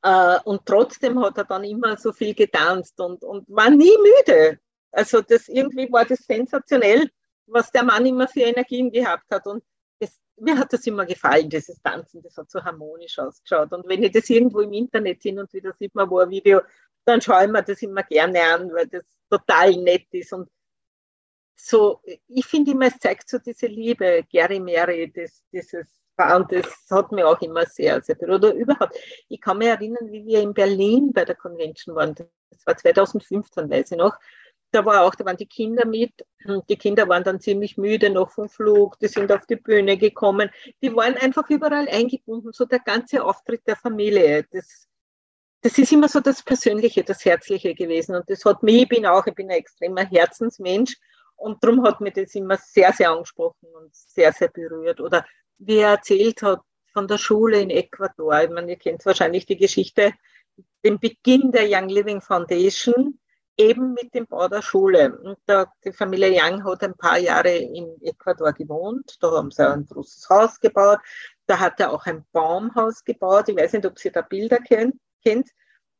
[0.05, 4.61] äh, und trotzdem hat er dann immer so viel getanzt und, und war nie müde.
[4.93, 7.11] Also das irgendwie war das sensationell,
[7.47, 9.47] was der Mann immer für Energien gehabt hat.
[9.47, 9.65] Und
[9.99, 13.73] das, mir hat das immer gefallen, dieses Tanzen, das hat so harmonisch ausgeschaut.
[13.73, 16.61] Und wenn ich das irgendwo im Internet hin und wieder sieht man wo ein Video,
[17.07, 20.35] dann schaue ich mir das immer gerne an, weil das total nett ist.
[20.35, 20.51] Und
[21.57, 26.87] so, ich finde immer, es zeigt so diese Liebe, Gary Mary, das, dieses und das
[26.91, 28.45] hat mir auch immer sehr, sehr berührt.
[28.45, 28.97] Oder überhaupt,
[29.29, 32.15] ich kann mich erinnern, wie wir in Berlin bei der Convention waren.
[32.15, 34.17] Das war 2015, weiß ich noch.
[34.71, 36.13] Da war auch, da waren die Kinder mit.
[36.69, 38.99] Die Kinder waren dann ziemlich müde noch vom Flug.
[38.99, 40.51] Die sind auf die Bühne gekommen.
[40.83, 42.53] Die waren einfach überall eingebunden.
[42.53, 44.45] So der ganze Auftritt der Familie.
[44.51, 44.89] Das,
[45.63, 48.17] das ist immer so das Persönliche, das Herzliche gewesen.
[48.17, 50.97] Und das hat mich, ich bin auch, ich bin ein extremer Herzensmensch.
[51.37, 55.01] Und darum hat mich das immer sehr, sehr angesprochen und sehr, sehr berührt.
[55.01, 55.25] Oder
[55.59, 56.61] wie er erzählt hat
[56.93, 58.43] von der Schule in Ecuador.
[58.43, 60.13] Ich meine, ihr kennt wahrscheinlich die Geschichte,
[60.85, 63.19] den Beginn der Young Living Foundation,
[63.57, 65.19] eben mit dem Bau der Schule.
[65.19, 69.17] Und da, die Familie Young hat ein paar Jahre in Ecuador gewohnt.
[69.21, 70.99] Da haben sie ein großes Haus gebaut.
[71.47, 73.49] Da hat er auch ein Baumhaus gebaut.
[73.49, 75.51] Ich weiß nicht, ob Sie da Bilder kennt.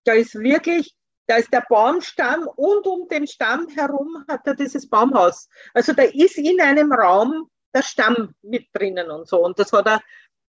[0.05, 0.95] Da ist wirklich,
[1.27, 5.49] da ist der Baumstamm und um den Stamm herum hat er dieses Baumhaus.
[5.73, 9.45] Also da ist in einem Raum der Stamm mit drinnen und so.
[9.45, 10.01] Und das hat er,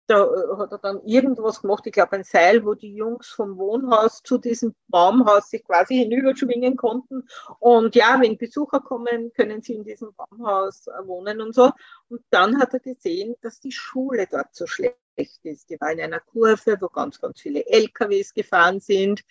[0.08, 4.22] da hat er dann irgendwas gemacht, ich glaube ein Seil, wo die Jungs vom Wohnhaus
[4.22, 7.28] zu diesem Baumhaus sich quasi hinüberschwingen konnten.
[7.60, 11.72] Und ja, wenn Besucher kommen, können sie in diesem Baumhaus äh, wohnen und so.
[12.10, 15.00] Und dann hat er gesehen, dass die Schule dort so schlecht
[15.44, 15.70] ist.
[15.70, 19.24] Die war in einer Kurve, wo ganz, ganz viele LKWs gefahren sind.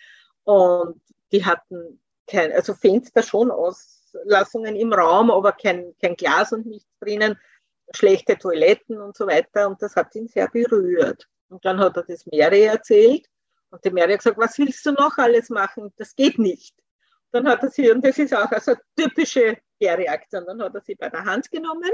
[0.43, 0.99] Und
[1.31, 6.89] die hatten kein, also Fenster schon Auslassungen im Raum, aber kein, kein Glas und nichts
[6.99, 7.37] drinnen
[7.95, 9.67] schlechte Toiletten und so weiter.
[9.67, 11.27] Und das hat ihn sehr berührt.
[11.49, 13.27] Und dann hat er das Mary erzählt.
[13.69, 15.91] Und die Mary hat gesagt, was willst du noch alles machen?
[15.97, 16.75] Das geht nicht.
[17.31, 20.95] Dann hat er sie, und das ist auch also typische Reaktion, dann hat er sie
[20.95, 21.91] bei der Hand genommen,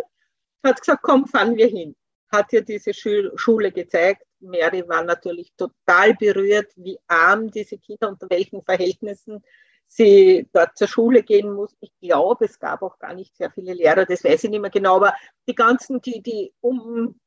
[0.63, 1.95] hat gesagt, komm, fahren wir hin.
[2.31, 4.23] Hat ihr diese Schule gezeigt.
[4.39, 9.43] Mary war natürlich total berührt, wie arm diese Kinder, unter welchen Verhältnissen
[9.89, 11.75] sie dort zur Schule gehen muss.
[11.81, 14.69] Ich glaube, es gab auch gar nicht sehr viele Lehrer, das weiß ich nicht mehr
[14.69, 15.13] genau, aber
[15.47, 17.19] die ganzen, die, die, um,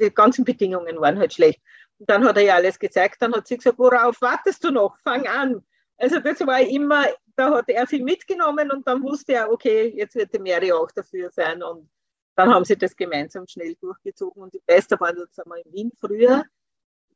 [0.00, 1.62] die ganzen Bedingungen waren halt schlecht.
[1.98, 4.98] Und dann hat er ja alles gezeigt, dann hat sie gesagt, worauf wartest du noch?
[4.98, 5.64] Fang an.
[5.96, 10.16] Also das war immer, da hat er sie mitgenommen und dann wusste er, okay, jetzt
[10.16, 11.88] wird die Mary auch dafür sein und
[12.34, 15.92] dann haben sie das gemeinsam schnell durchgezogen und weiß, da waren jetzt einmal in Wien
[16.00, 16.44] früher,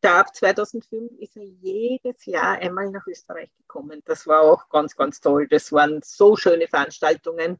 [0.06, 4.02] da ab 2005 ist er jedes Jahr einmal nach Österreich gekommen.
[4.04, 5.48] Das war auch ganz, ganz toll.
[5.48, 7.58] Das waren so schöne Veranstaltungen.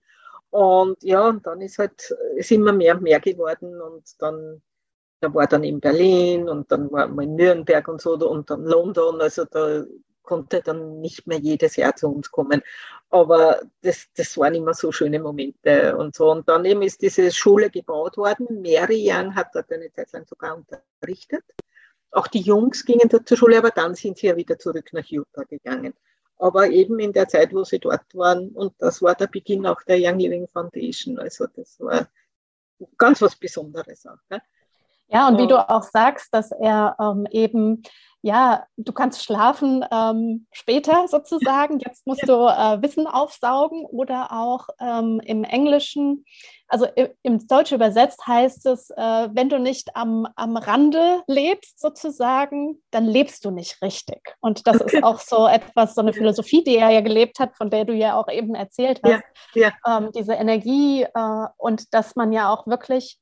[0.51, 4.63] Und ja, und dann ist halt, ist immer mehr und mehr geworden und dann,
[5.21, 8.65] da war dann in Berlin und dann war man in Nürnberg und so und dann
[8.65, 9.85] London, also da
[10.23, 12.63] konnte dann nicht mehr jedes Jahr zu uns kommen.
[13.11, 16.31] Aber das, das waren immer so schöne Momente und so.
[16.31, 18.63] Und dann eben ist diese Schule gebaut worden.
[18.63, 21.45] Mary Young hat dort eine Zeit lang sogar unterrichtet.
[22.11, 25.05] Auch die Jungs gingen dort zur Schule, aber dann sind sie ja wieder zurück nach
[25.05, 25.95] Utah gegangen.
[26.39, 29.83] Aber eben in der Zeit, wo sie dort waren, und das war der Beginn auch
[29.83, 31.19] der Young Living Foundation.
[31.19, 32.09] Also das war
[32.99, 34.19] ganz was Besonderes auch.
[34.29, 34.43] Ne?
[35.09, 37.83] Ja, und wie du auch sagst, dass er ähm, eben
[38.27, 41.79] ja, du kannst schlafen ähm, später sozusagen.
[41.87, 46.25] Jetzt musst du äh, Wissen aufsaugen oder auch ähm, im Englischen,
[46.67, 51.79] also im, im Deutsch übersetzt heißt es, äh, wenn du nicht am, am Rande lebst
[51.79, 54.35] sozusagen, dann lebst du nicht richtig.
[54.41, 57.71] Und das ist auch so etwas, so eine Philosophie, die er ja gelebt hat, von
[57.71, 59.23] der du ja auch eben erzählt hast.
[59.55, 59.99] Ja, ja.
[59.99, 63.21] Ähm, diese Energie äh, und dass man ja auch wirklich,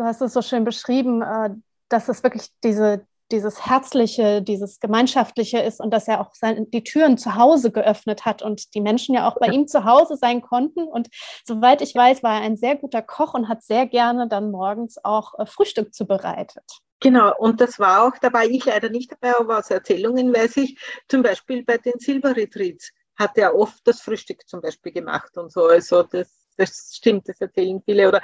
[0.00, 1.50] du hast es so schön beschrieben, äh,
[1.90, 6.82] dass es wirklich diese, dieses Herzliche, dieses Gemeinschaftliche ist und dass er auch seine, die
[6.82, 10.40] Türen zu Hause geöffnet hat und die Menschen ja auch bei ihm zu Hause sein
[10.40, 10.84] konnten.
[10.84, 11.08] Und
[11.44, 14.96] soweit ich weiß, war er ein sehr guter Koch und hat sehr gerne dann morgens
[15.04, 16.64] auch äh, Frühstück zubereitet.
[17.02, 20.58] Genau, und das war auch, da war ich leider nicht dabei, aber aus Erzählungen weiß
[20.58, 25.36] ich, zum Beispiel bei den Silber Retreats hat er oft das Frühstück zum Beispiel gemacht
[25.36, 25.66] und so.
[25.66, 28.08] Also das, das stimmt, das erzählen viele.
[28.08, 28.22] Oder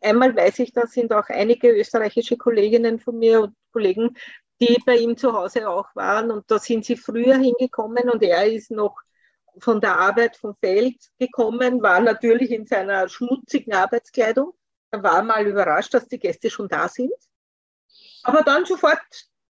[0.00, 4.16] einmal weiß ich, da sind auch einige österreichische Kolleginnen von mir und Kollegen,
[4.60, 6.30] die bei ihm zu Hause auch waren.
[6.30, 8.96] Und da sind sie früher hingekommen und er ist noch
[9.58, 14.52] von der Arbeit vom Feld gekommen, war natürlich in seiner schmutzigen Arbeitskleidung.
[14.90, 17.12] Er war mal überrascht, dass die Gäste schon da sind.
[18.22, 19.00] Aber dann sofort,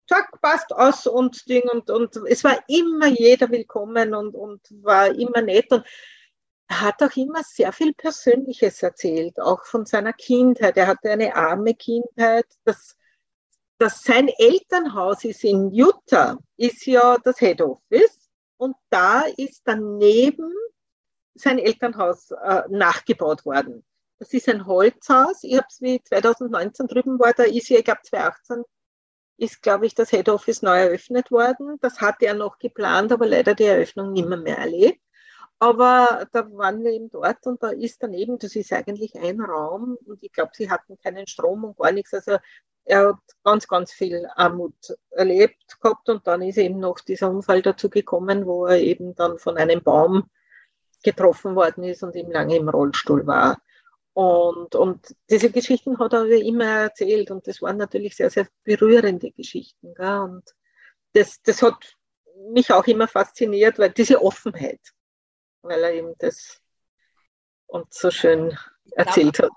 [0.08, 5.08] zack, passt aus und Ding und, und es war immer jeder willkommen und, und war
[5.08, 5.72] immer nett.
[5.72, 5.86] Und
[6.68, 10.76] er hat auch immer sehr viel Persönliches erzählt, auch von seiner Kindheit.
[10.78, 12.46] Er hatte eine arme Kindheit.
[12.66, 12.98] Das,
[13.78, 18.30] das sein Elternhaus ist in Utah, ist ja das Head Office.
[18.58, 20.52] Und da ist daneben
[21.36, 23.86] sein Elternhaus äh, nachgebaut worden.
[24.20, 25.44] Das ist ein Holzhaus.
[25.44, 28.64] Ich habe es wie 2019 drüben war, da ist ja, ich glaube 2018
[29.38, 31.78] ist, glaube ich, das Head Office neu eröffnet worden.
[31.80, 35.00] Das hatte er noch geplant, aber leider die Eröffnung nicht mehr, mehr erlebt.
[35.60, 39.98] Aber da waren wir eben dort und da ist daneben, das ist eigentlich ein Raum
[40.06, 42.14] und ich glaube, sie hatten keinen Strom und gar nichts.
[42.14, 42.38] Also
[42.86, 44.76] er hat ganz, ganz viel Armut
[45.10, 49.40] erlebt gehabt und dann ist eben noch dieser Unfall dazu gekommen, wo er eben dann
[49.40, 50.30] von einem Baum
[51.04, 53.60] getroffen worden ist und eben lange im Rollstuhl war.
[54.14, 59.32] Und, und diese Geschichten hat er immer erzählt und das waren natürlich sehr, sehr berührende
[59.32, 59.94] Geschichten.
[59.94, 60.20] Gell?
[60.20, 60.44] Und
[61.14, 61.96] das, das hat
[62.52, 64.80] mich auch immer fasziniert, weil diese Offenheit
[65.62, 66.60] weil er eben das
[67.68, 68.58] uns so schön
[68.96, 69.52] erzählt hat.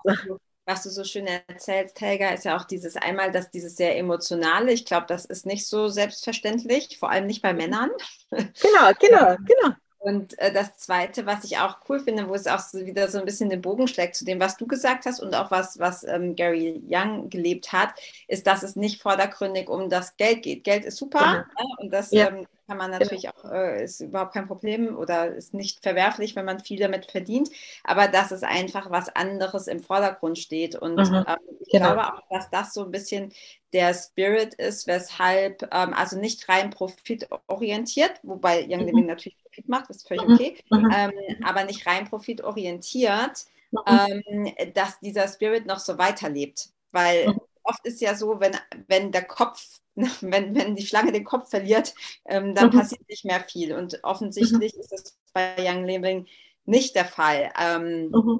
[0.65, 4.71] Was du so schön erzählst, Helga, ist ja auch dieses einmal, dass dieses sehr emotionale,
[4.71, 7.89] ich glaube, das ist nicht so selbstverständlich, vor allem nicht bei Männern.
[8.29, 9.75] Genau, genau, genau.
[10.01, 13.19] Und äh, das Zweite, was ich auch cool finde, wo es auch so wieder so
[13.19, 16.03] ein bisschen den Bogen schlägt zu dem, was du gesagt hast und auch was, was
[16.03, 17.93] ähm, Gary Young gelebt hat,
[18.27, 20.63] ist, dass es nicht vordergründig um das Geld geht.
[20.63, 21.45] Geld ist super.
[21.55, 21.69] Genau.
[21.69, 21.75] ne?
[21.77, 22.29] und das ja.
[22.29, 23.33] ähm, kann man natürlich genau.
[23.35, 27.49] auch, äh, ist überhaupt kein Problem oder ist nicht verwerflich, wenn man viel damit verdient,
[27.83, 30.77] aber dass es einfach was anderes im Vordergrund steht.
[30.77, 31.25] Und mhm.
[31.27, 31.91] ähm, ich genau.
[31.91, 33.33] glaube auch, dass das so ein bisschen
[33.73, 39.07] der Spirit ist, weshalb, ähm, also nicht rein profitorientiert, wobei Young Living mhm.
[39.07, 40.33] natürlich Profit macht, ist völlig mhm.
[40.33, 40.93] okay, mhm.
[40.95, 41.11] ähm,
[41.43, 43.79] aber nicht rein profitorientiert, mhm.
[43.85, 46.69] ähm, dass dieser Spirit noch so weiterlebt.
[46.93, 47.41] Weil mhm.
[47.63, 48.55] Oft ist ja so, wenn,
[48.87, 49.81] wenn der Kopf
[50.21, 51.93] wenn, wenn die Schlange den Kopf verliert,
[52.25, 52.79] ähm, dann mhm.
[52.79, 53.73] passiert nicht mehr viel.
[53.73, 54.81] Und offensichtlich mhm.
[54.81, 56.27] ist das bei Young Living
[56.65, 57.51] nicht der Fall.
[57.59, 58.39] Ähm, mhm.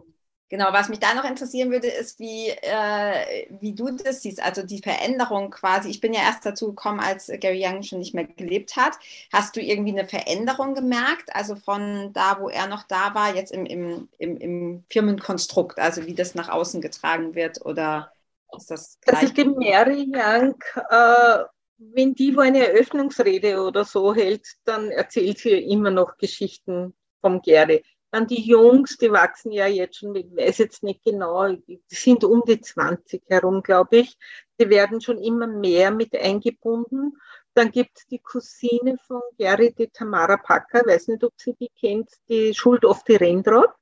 [0.50, 4.64] Genau, was mich da noch interessieren würde, ist, wie, äh, wie du das siehst, also
[4.64, 5.90] die Veränderung quasi.
[5.90, 8.98] Ich bin ja erst dazu gekommen, als Gary Young schon nicht mehr gelebt hat.
[9.32, 13.54] Hast du irgendwie eine Veränderung gemerkt, also von da, wo er noch da war, jetzt
[13.54, 18.12] im, im, im, im Firmenkonstrukt, also wie das nach außen getragen wird oder
[18.58, 19.22] ist das gleich?
[19.22, 20.56] Also die Mary Young,
[20.90, 21.44] äh,
[21.78, 27.42] wenn die wo eine Eröffnungsrede oder so hält, dann erzählt sie immer noch Geschichten vom
[27.42, 27.84] Gary.
[28.12, 32.26] Dann die Jungs, die wachsen ja jetzt schon, ich weiß jetzt nicht genau, die sind
[32.26, 34.18] um die 20 herum, glaube ich.
[34.60, 37.18] Die werden schon immer mehr mit eingebunden.
[37.54, 41.70] Dann gibt es die Cousine von Gary, die Tamara Packer, weiß nicht, ob sie die
[41.70, 43.74] kennt, die Schuld auf die Renndraht.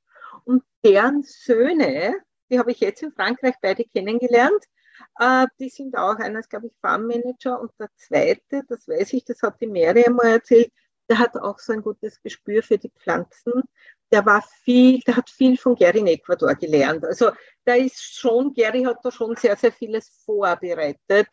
[0.45, 2.15] Und deren Söhne,
[2.49, 4.63] die habe ich jetzt in Frankreich beide kennengelernt.
[5.19, 9.23] Äh, die sind auch, einer ist, glaube ich, Farmmanager und der zweite, das weiß ich,
[9.25, 10.71] das hat die Mary einmal erzählt,
[11.09, 13.63] der hat auch so ein gutes Gespür für die Pflanzen.
[14.11, 17.05] der war viel, der hat viel von Gary in Ecuador gelernt.
[17.05, 17.31] Also
[17.65, 21.27] da ist schon, Gary hat da schon sehr, sehr vieles vorbereitet,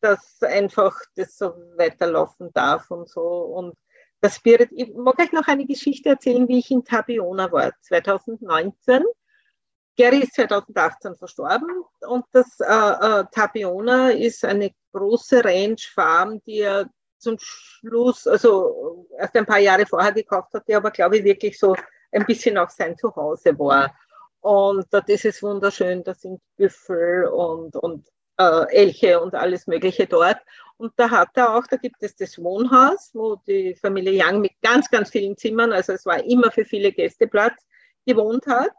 [0.00, 3.20] dass einfach das so weiterlaufen darf und so.
[3.22, 3.74] Und
[4.20, 9.04] das Spirit, ich mag euch noch eine Geschichte erzählen, wie ich in Tabiona war, 2019.
[9.96, 16.88] Gary ist 2018 verstorben und das äh, äh, Tabiona ist eine große Ranch-Farm, die er
[17.18, 21.58] zum Schluss, also erst ein paar Jahre vorher gekauft hat, die aber, glaube ich, wirklich
[21.58, 21.74] so
[22.12, 23.94] ein bisschen auch sein Zuhause war.
[24.40, 28.06] Und das ist wunderschön, da sind Büffel und, und
[28.38, 30.38] äh, Elche und alles Mögliche dort.
[30.76, 34.52] Und da hat er auch, da gibt es das Wohnhaus, wo die Familie Young mit
[34.62, 37.66] ganz, ganz vielen Zimmern, also es war immer für viele Gäste Platz,
[38.06, 38.70] gewohnt hat.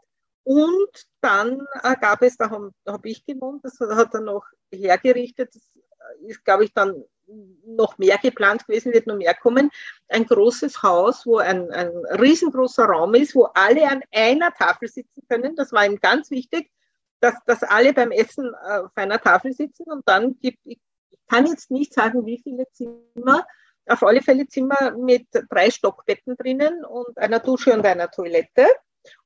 [0.48, 5.54] Und dann äh, gab es, da habe hab ich gewohnt, das hat er noch hergerichtet,
[5.54, 5.70] das
[6.26, 7.04] ist, glaube ich, dann
[7.66, 9.70] noch mehr geplant gewesen, wird noch mehr kommen.
[10.08, 15.22] Ein großes Haus, wo ein, ein riesengroßer Raum ist, wo alle an einer Tafel sitzen
[15.28, 15.54] können.
[15.54, 16.70] Das war ihm ganz wichtig,
[17.20, 19.82] dass, dass alle beim Essen äh, auf einer Tafel sitzen.
[19.82, 20.80] Und dann gibt, ich
[21.28, 23.46] kann jetzt nicht sagen, wie viele Zimmer,
[23.86, 28.66] auf alle Fälle Zimmer mit drei Stockbetten drinnen und einer Dusche und einer Toilette.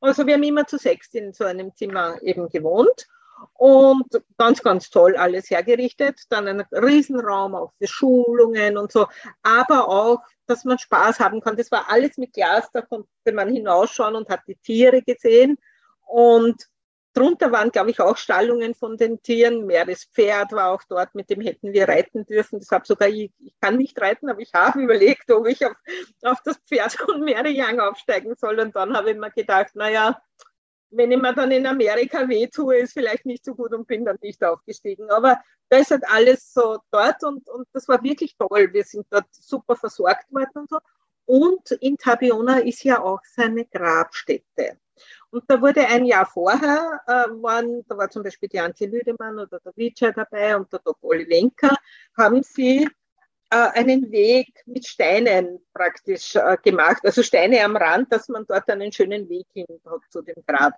[0.00, 3.08] Also wir haben immer zu sechs in so einem Zimmer eben gewohnt.
[3.54, 4.06] Und
[4.38, 6.20] ganz, ganz toll alles hergerichtet.
[6.28, 9.08] Dann ein Riesenraum auch für Schulungen und so.
[9.42, 11.56] Aber auch, dass man Spaß haben kann.
[11.56, 15.58] Das war alles mit Glas, da konnte man hinausschauen und hat die Tiere gesehen.
[16.06, 16.68] Und
[17.12, 19.66] drunter waren, glaube ich, auch Stallungen von den Tieren.
[19.66, 22.58] Meerespferd war auch dort, mit dem hätten wir reiten dürfen.
[22.58, 25.76] Deshalb sogar ich, ich kann nicht reiten, aber ich habe überlegt, ob ich auf,
[26.22, 28.58] auf das Pferd von Meerejang aufsteigen soll.
[28.60, 30.20] Und dann habe ich mir gedacht, naja,
[30.90, 34.04] wenn ich mir dann in Amerika weh tue, ist vielleicht nicht so gut und bin
[34.04, 35.10] dann nicht aufgestiegen.
[35.10, 38.72] Aber da ist halt alles so dort und, und das war wirklich toll.
[38.72, 40.78] Wir sind dort super versorgt worden und so.
[41.32, 44.76] Und in Tabiona ist ja auch seine Grabstätte.
[45.30, 49.38] Und da wurde ein Jahr vorher, äh, waren, da war zum Beispiel die Antje Lüdemann
[49.38, 51.08] oder der Vijay dabei und der Dr.
[51.08, 51.74] Olivenka,
[52.18, 52.86] haben sie
[53.48, 58.68] äh, einen Weg mit Steinen praktisch äh, gemacht, also Steine am Rand, dass man dort
[58.68, 60.74] einen schönen Weg hin hat zu dem Grab.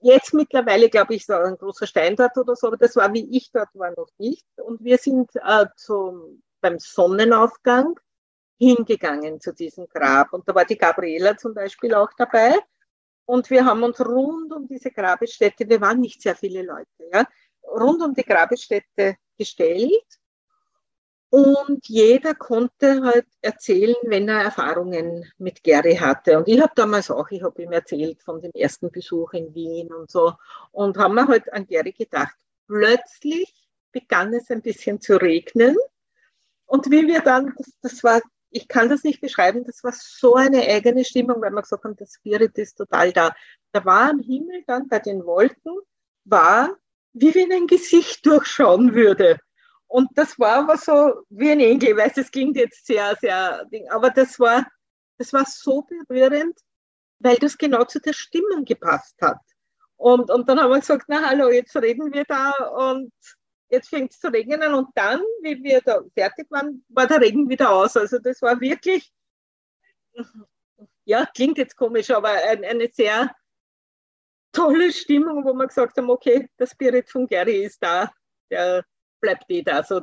[0.00, 3.36] Jetzt mittlerweile, glaube ich, ist ein großer Stein dort oder so, aber das war, wie
[3.36, 4.46] ich dort war, noch nicht.
[4.56, 8.00] Und wir sind äh, zum, beim Sonnenaufgang
[8.60, 10.32] hingegangen zu diesem Grab.
[10.32, 12.54] Und da war die Gabriela zum Beispiel auch dabei.
[13.24, 17.24] Und wir haben uns rund um diese Grabesstätte, wir waren nicht sehr viele Leute, ja,
[17.62, 20.20] rund um die Grabesstätte gestellt
[21.30, 26.36] und jeder konnte halt erzählen, wenn er Erfahrungen mit Gary hatte.
[26.36, 29.92] Und ich habe damals auch, ich habe ihm erzählt von dem ersten Besuch in Wien
[29.92, 30.32] und so.
[30.72, 32.34] Und haben wir halt an Gary gedacht.
[32.66, 33.54] Plötzlich
[33.92, 35.76] begann es ein bisschen zu regnen.
[36.66, 40.34] Und wie wir dann, das, das war, ich kann das nicht beschreiben, das war so
[40.34, 43.34] eine eigene Stimmung, weil wir gesagt haben, das Spirit ist total da.
[43.72, 45.78] Da war am Himmel dann bei den Wolken,
[46.24, 46.76] war,
[47.12, 49.38] wie wenn ein Gesicht durchschauen würde.
[49.86, 54.10] Und das war aber so wie ein Engel, weil das klingt jetzt sehr, sehr, aber
[54.10, 54.66] das war,
[55.18, 56.58] das war so berührend,
[57.18, 59.40] weil das genau zu der Stimmung gepasst hat.
[59.96, 63.12] Und, und dann haben wir gesagt, na hallo, jetzt reden wir da und
[63.70, 64.74] jetzt fängt es zu regnen.
[64.74, 67.96] Und dann, wie wir da fertig waren, war der Regen wieder aus.
[67.96, 69.12] Also das war wirklich,
[71.04, 73.34] ja, klingt jetzt komisch, aber ein, eine sehr
[74.52, 78.10] tolle Stimmung, wo wir gesagt haben, okay, der Spirit von Gary ist da.
[78.50, 78.84] Der,
[79.20, 79.76] bleibt eh da.
[79.76, 80.02] Also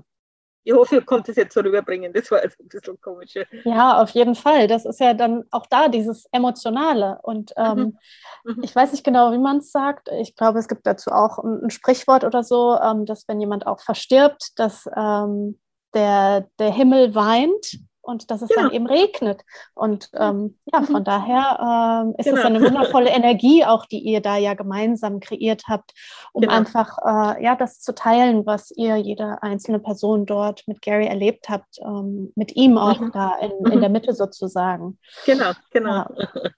[0.68, 2.12] ich hoffe, ihr konntet es jetzt so rüberbringen.
[2.12, 3.36] Das war jetzt ein bisschen komisch.
[3.64, 4.68] Ja, auf jeden Fall.
[4.68, 7.20] Das ist ja dann auch da dieses Emotionale.
[7.24, 7.96] Und ähm,
[8.44, 8.54] mhm.
[8.56, 8.64] Mhm.
[8.64, 10.10] ich weiß nicht genau, wie man es sagt.
[10.20, 13.66] Ich glaube, es gibt dazu auch ein, ein Sprichwort oder so, ähm, dass wenn jemand
[13.66, 15.58] auch verstirbt, dass ähm,
[15.94, 18.64] der, der Himmel weint und dass es ja.
[18.64, 19.44] dann eben regnet.
[19.76, 21.04] Und ähm, ja, von mhm.
[21.04, 22.40] daher ähm, ist genau.
[22.40, 25.94] es eine wundervolle Energie, auch die ihr da ja gemeinsam kreiert habt,
[26.32, 26.54] um genau.
[26.54, 31.50] einfach äh, ja das zu teilen, was ihr jede einzelne Person dort mit Gary erlebt
[31.50, 33.12] habt, ähm, mit ihm auch mhm.
[33.12, 34.98] da in, in der Mitte sozusagen.
[35.26, 36.06] Genau, genau.
[36.16, 36.28] Ja.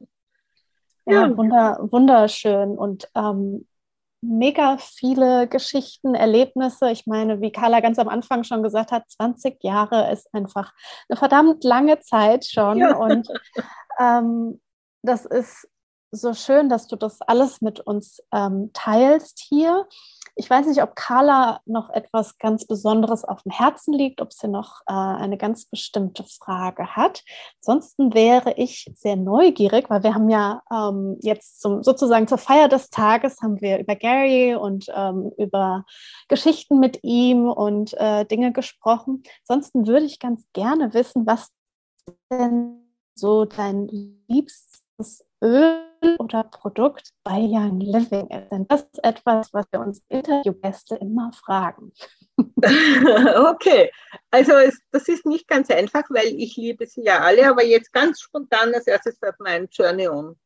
[1.12, 2.78] Ja, wunder, wunderschön.
[2.78, 3.66] Und ähm,
[4.21, 6.91] mega viele Geschichten, Erlebnisse.
[6.91, 10.74] Ich meine, wie Carla ganz am Anfang schon gesagt hat, 20 Jahre ist einfach
[11.07, 12.80] eine verdammt lange Zeit schon.
[12.80, 12.95] Ja.
[12.95, 13.28] Und
[13.99, 14.59] ähm,
[15.01, 15.67] das ist
[16.12, 19.88] so schön, dass du das alles mit uns ähm, teilst hier.
[20.36, 24.47] Ich weiß nicht, ob Carla noch etwas ganz Besonderes auf dem Herzen liegt, ob sie
[24.47, 27.24] noch äh, eine ganz bestimmte Frage hat.
[27.57, 32.70] Ansonsten wäre ich sehr neugierig, weil wir haben ja ähm, jetzt zum, sozusagen zur Feier
[32.70, 35.86] des Tages haben wir über Gary und ähm, über
[36.30, 39.24] Geschichten mit ihm und äh, Dinge gesprochen.
[39.47, 41.49] Ansonsten würde ich ganz gerne wissen, was
[42.32, 43.88] denn so dein
[44.28, 44.84] liebstes
[45.43, 45.86] Öl
[46.18, 48.52] oder Produkt bei Young Living ist?
[48.52, 51.93] Denn das ist etwas, was wir uns Interviewgäste immer fragen.
[52.38, 53.91] okay,
[54.32, 57.91] also es, das ist nicht ganz einfach, weil ich liebe sie ja alle, aber jetzt
[57.91, 60.38] ganz spontan als erstes fällt mein Journey On.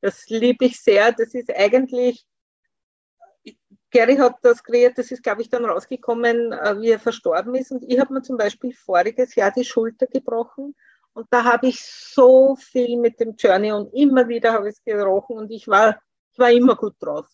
[0.00, 1.12] Das liebe ich sehr.
[1.12, 2.24] Das ist eigentlich,
[3.90, 7.72] Gary hat das kreiert, das ist, glaube ich, dann rausgekommen, äh, wie er verstorben ist.
[7.72, 10.74] Und ich habe mir zum Beispiel voriges Jahr die Schulter gebrochen.
[11.18, 14.84] Und da habe ich so viel mit dem Journey und immer wieder habe ich es
[14.84, 16.00] gerochen und ich war,
[16.32, 17.26] ich war immer gut drauf.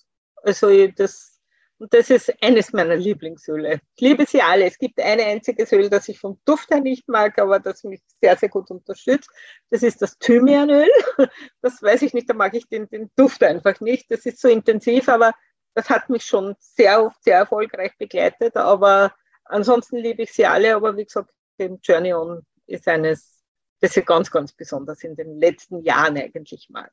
[0.42, 1.38] Also das,
[1.76, 3.82] und das ist eines meiner Lieblingsöle.
[3.94, 4.64] Ich liebe sie alle.
[4.64, 8.00] Es gibt eine einzige Öl, das ich vom Duft her nicht mag, aber das mich
[8.22, 9.28] sehr, sehr gut unterstützt.
[9.68, 10.88] Das ist das Thymianöl.
[11.60, 14.10] Das weiß ich nicht, da mag ich den, den Duft einfach nicht.
[14.10, 15.34] Das ist so intensiv, aber
[15.74, 18.56] das hat mich schon sehr oft sehr erfolgreich begleitet.
[18.56, 19.14] Aber
[19.44, 20.74] ansonsten liebe ich sie alle.
[20.74, 21.28] Aber wie gesagt,
[21.58, 23.33] den Journey On ist eines,
[23.80, 26.92] das ich ganz, ganz besonders in den letzten Jahren eigentlich mag.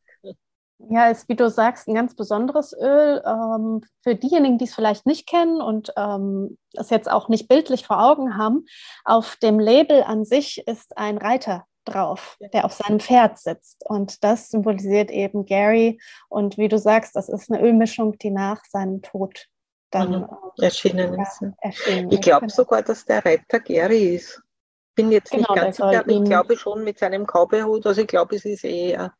[0.89, 3.21] Ja, ist, wie du sagst, ein ganz besonderes Öl.
[3.25, 7.85] Ähm, für diejenigen, die es vielleicht nicht kennen und ähm, es jetzt auch nicht bildlich
[7.85, 8.65] vor Augen haben,
[9.05, 13.83] auf dem Label an sich ist ein Reiter drauf, der auf seinem Pferd sitzt.
[13.87, 15.99] Und das symbolisiert eben Gary.
[16.29, 19.47] Und wie du sagst, das ist eine Ölmischung, die nach seinem Tod
[19.91, 20.27] dann mhm.
[20.57, 21.43] Äh, erschienen ist.
[21.59, 22.53] Erschienen ich glaube genau.
[22.53, 24.41] sogar, dass der Reiter Gary ist.
[24.95, 27.85] Bin jetzt genau, nicht ganz sicher, aber ich glaube schon mit seinem Cowboyhut.
[27.85, 29.13] Also ich glaube, es ist eher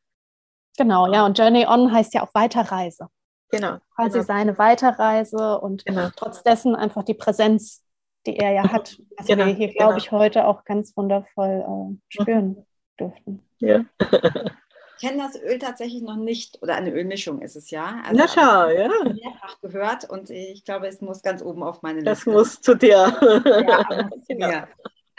[0.78, 3.07] Genau, ja, und Journey On heißt ja auch Weiterreise.
[3.49, 3.78] Genau.
[3.95, 4.24] Quasi genau.
[4.24, 6.09] seine Weiterreise und genau.
[6.15, 7.84] trotz dessen einfach die Präsenz,
[8.26, 9.97] die er ja hat, was genau, wir hier, glaube genau.
[9.97, 12.65] ich, heute auch ganz wundervoll äh, spüren mhm.
[12.99, 13.45] dürften.
[13.59, 13.86] Ja.
[13.99, 18.01] Ich kenne das Öl tatsächlich noch nicht, oder eine Ölmischung ist es ja.
[18.05, 18.88] Also, Na schau, ja.
[19.03, 22.11] Mehrfach gehört und ich glaube, es muss ganz oben auf meine Liste.
[22.11, 23.11] Das muss zu dir.
[23.22, 24.49] Ja, genau.
[24.49, 24.67] Ja.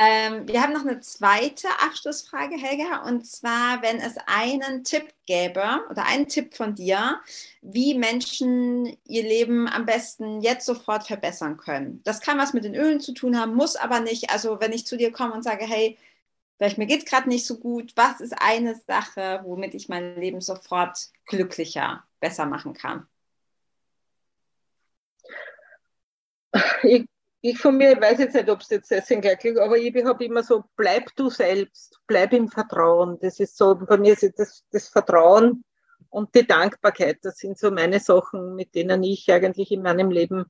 [0.04, 5.62] Ähm, wir haben noch eine zweite Abschlussfrage, Helga, und zwar, wenn es einen Tipp gäbe
[5.90, 7.20] oder einen Tipp von dir,
[7.60, 12.02] wie Menschen ihr Leben am besten jetzt sofort verbessern können.
[12.02, 14.30] Das kann was mit den Ölen zu tun haben, muss aber nicht.
[14.30, 15.96] Also wenn ich zu dir komme und sage, hey,
[16.58, 20.16] vielleicht mir geht es gerade nicht so gut, was ist eine Sache, womit ich mein
[20.16, 23.06] Leben sofort glücklicher, besser machen kann?
[26.82, 27.06] Ich
[27.44, 30.44] ich von mir, weiß jetzt nicht, ob es jetzt gleich ist, aber ich habe immer
[30.44, 33.18] so, bleib du selbst, bleib im Vertrauen.
[33.20, 35.64] Das ist so, bei mir ist das, das Vertrauen
[36.08, 40.44] und die Dankbarkeit, das sind so meine Sachen, mit denen ich eigentlich in meinem Leben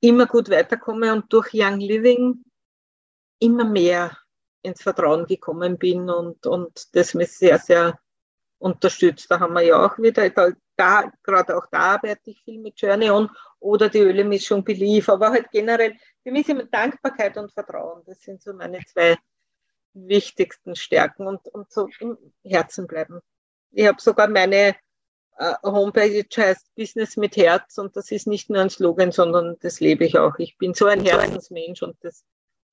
[0.00, 2.44] immer gut weiterkomme und durch Young Living
[3.38, 4.16] immer mehr
[4.62, 7.98] ins Vertrauen gekommen bin und, und das mich sehr, sehr
[8.58, 9.30] unterstützt.
[9.30, 12.80] Da haben wir ja auch wieder, da, da gerade auch da arbeite ich viel mit
[12.80, 18.02] Journey On oder die Ölemischung Belief, aber halt generell, für mich immer Dankbarkeit und Vertrauen.
[18.06, 19.16] Das sind so meine zwei
[19.94, 23.20] wichtigsten Stärken und, und so im Herzen bleiben.
[23.72, 24.76] Ich habe sogar meine
[25.38, 29.80] äh, Homepage heißt Business mit Herz und das ist nicht nur ein Slogan, sondern das
[29.80, 30.38] lebe ich auch.
[30.38, 32.24] Ich bin so ein Herzensmensch und das,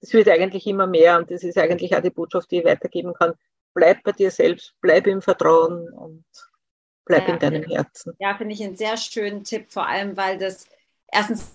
[0.02, 3.14] das wird eigentlich immer mehr und das ist eigentlich auch die Botschaft, die ich weitergeben
[3.14, 3.34] kann.
[3.74, 6.26] Bleib bei dir selbst, bleib im Vertrauen und
[7.06, 8.14] bleib ja, in deinem Herzen.
[8.20, 10.68] Ja, finde ich einen sehr schönen Tipp, vor allem weil das
[11.12, 11.52] erstens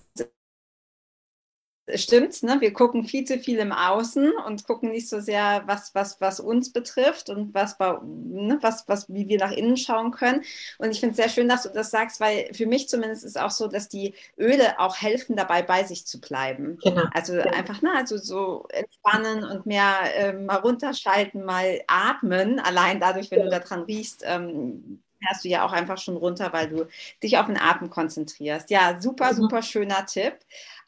[1.94, 2.60] stimmt, ne?
[2.60, 6.40] wir gucken viel zu viel im Außen und gucken nicht so sehr, was, was, was
[6.40, 8.58] uns betrifft und was, ne?
[8.60, 10.42] was, was, wie wir nach innen schauen können.
[10.78, 13.40] Und ich finde es sehr schön, dass du das sagst, weil für mich zumindest ist
[13.40, 16.78] auch so, dass die Öle auch helfen dabei, bei sich zu bleiben.
[16.82, 17.04] Genau.
[17.12, 17.50] Also genau.
[17.50, 17.92] einfach, ne?
[17.94, 23.44] also so entspannen und mehr äh, mal runterschalten, mal atmen, allein dadurch, wenn ja.
[23.46, 26.86] du daran riechst, ähm, fährst du ja auch einfach schon runter, weil du
[27.22, 28.70] dich auf den Atem konzentrierst.
[28.70, 29.36] Ja, super, mhm.
[29.36, 30.34] super schöner Tipp.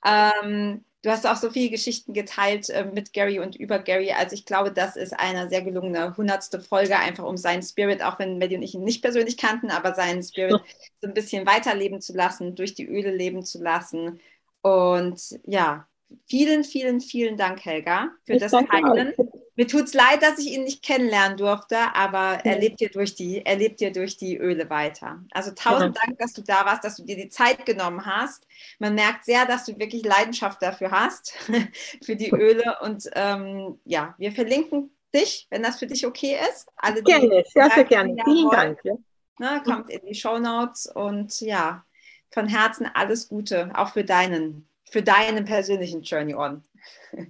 [0.04, 4.12] Ähm, du hast auch so viele Geschichten geteilt äh, mit Gary und über Gary.
[4.12, 8.18] Also ich glaube, das ist eine sehr gelungene hundertste Folge, einfach um seinen Spirit, auch
[8.18, 10.60] wenn Melly und ich ihn nicht persönlich kannten, aber seinen Spirit
[11.00, 14.20] so ein bisschen weiterleben zu lassen, durch die Öle leben zu lassen.
[14.62, 15.86] Und ja,
[16.26, 19.14] vielen, vielen, vielen Dank, Helga, für ich das Teilen.
[19.60, 23.14] Mir tut es leid, dass ich ihn nicht kennenlernen durfte, aber er lebt dir durch
[23.14, 25.22] die, er lebt dir durch die Öle weiter.
[25.32, 26.02] Also tausend ja.
[26.02, 28.46] Dank, dass du da warst, dass du dir die Zeit genommen hast.
[28.78, 31.34] Man merkt sehr, dass du wirklich Leidenschaft dafür hast,
[32.02, 32.78] für die Öle.
[32.80, 36.66] Und ähm, ja, wir verlinken dich, wenn das für dich okay ist.
[36.76, 38.16] Alle, gerne, sehr, sehr gerne.
[38.24, 39.00] Vielen wollen, Dank.
[39.40, 41.84] Ne, kommt in die Show Notes und ja,
[42.30, 46.64] von Herzen alles Gute, auch für deinen, für deinen persönlichen Journey On.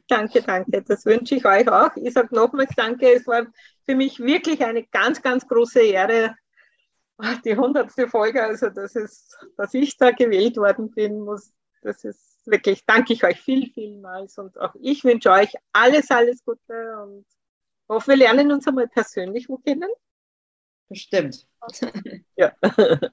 [0.09, 0.83] Danke, danke.
[0.83, 1.91] Das wünsche ich euch auch.
[1.97, 3.13] Ich sage nochmals Danke.
[3.13, 3.47] Es war
[3.85, 6.35] für mich wirklich eine ganz, ganz große Ehre,
[7.45, 12.41] die hundertste Folge, also dass, es, dass ich da gewählt worden bin, muss, das ist
[12.47, 17.27] wirklich, danke ich euch viel, vielmals und auch ich wünsche euch alles, alles Gute und
[17.89, 19.89] hoffe, wir lernen uns einmal persönlich kennen.
[20.91, 21.47] Bestimmt.
[22.37, 22.53] ja.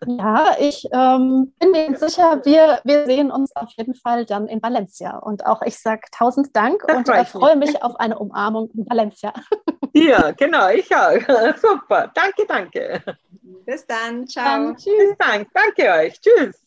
[0.07, 4.63] ja, ich ähm, bin mir sicher, wir, wir sehen uns auf jeden Fall dann in
[4.63, 5.17] Valencia.
[5.19, 8.89] Und auch ich sage tausend Dank das und äh, freue mich auf eine Umarmung in
[8.89, 9.31] Valencia.
[9.93, 11.19] ja, genau, ich auch.
[11.61, 12.11] Super.
[12.15, 13.03] Danke, danke.
[13.65, 14.25] Bis dann.
[14.27, 14.43] Ciao.
[14.43, 14.93] Dann, tschüss.
[14.97, 15.45] Bis dann.
[15.53, 16.19] Danke euch.
[16.19, 16.66] Tschüss.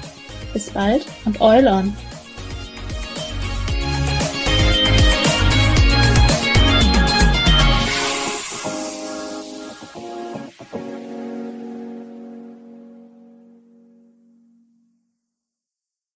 [0.53, 1.95] Bis bald und Eulon!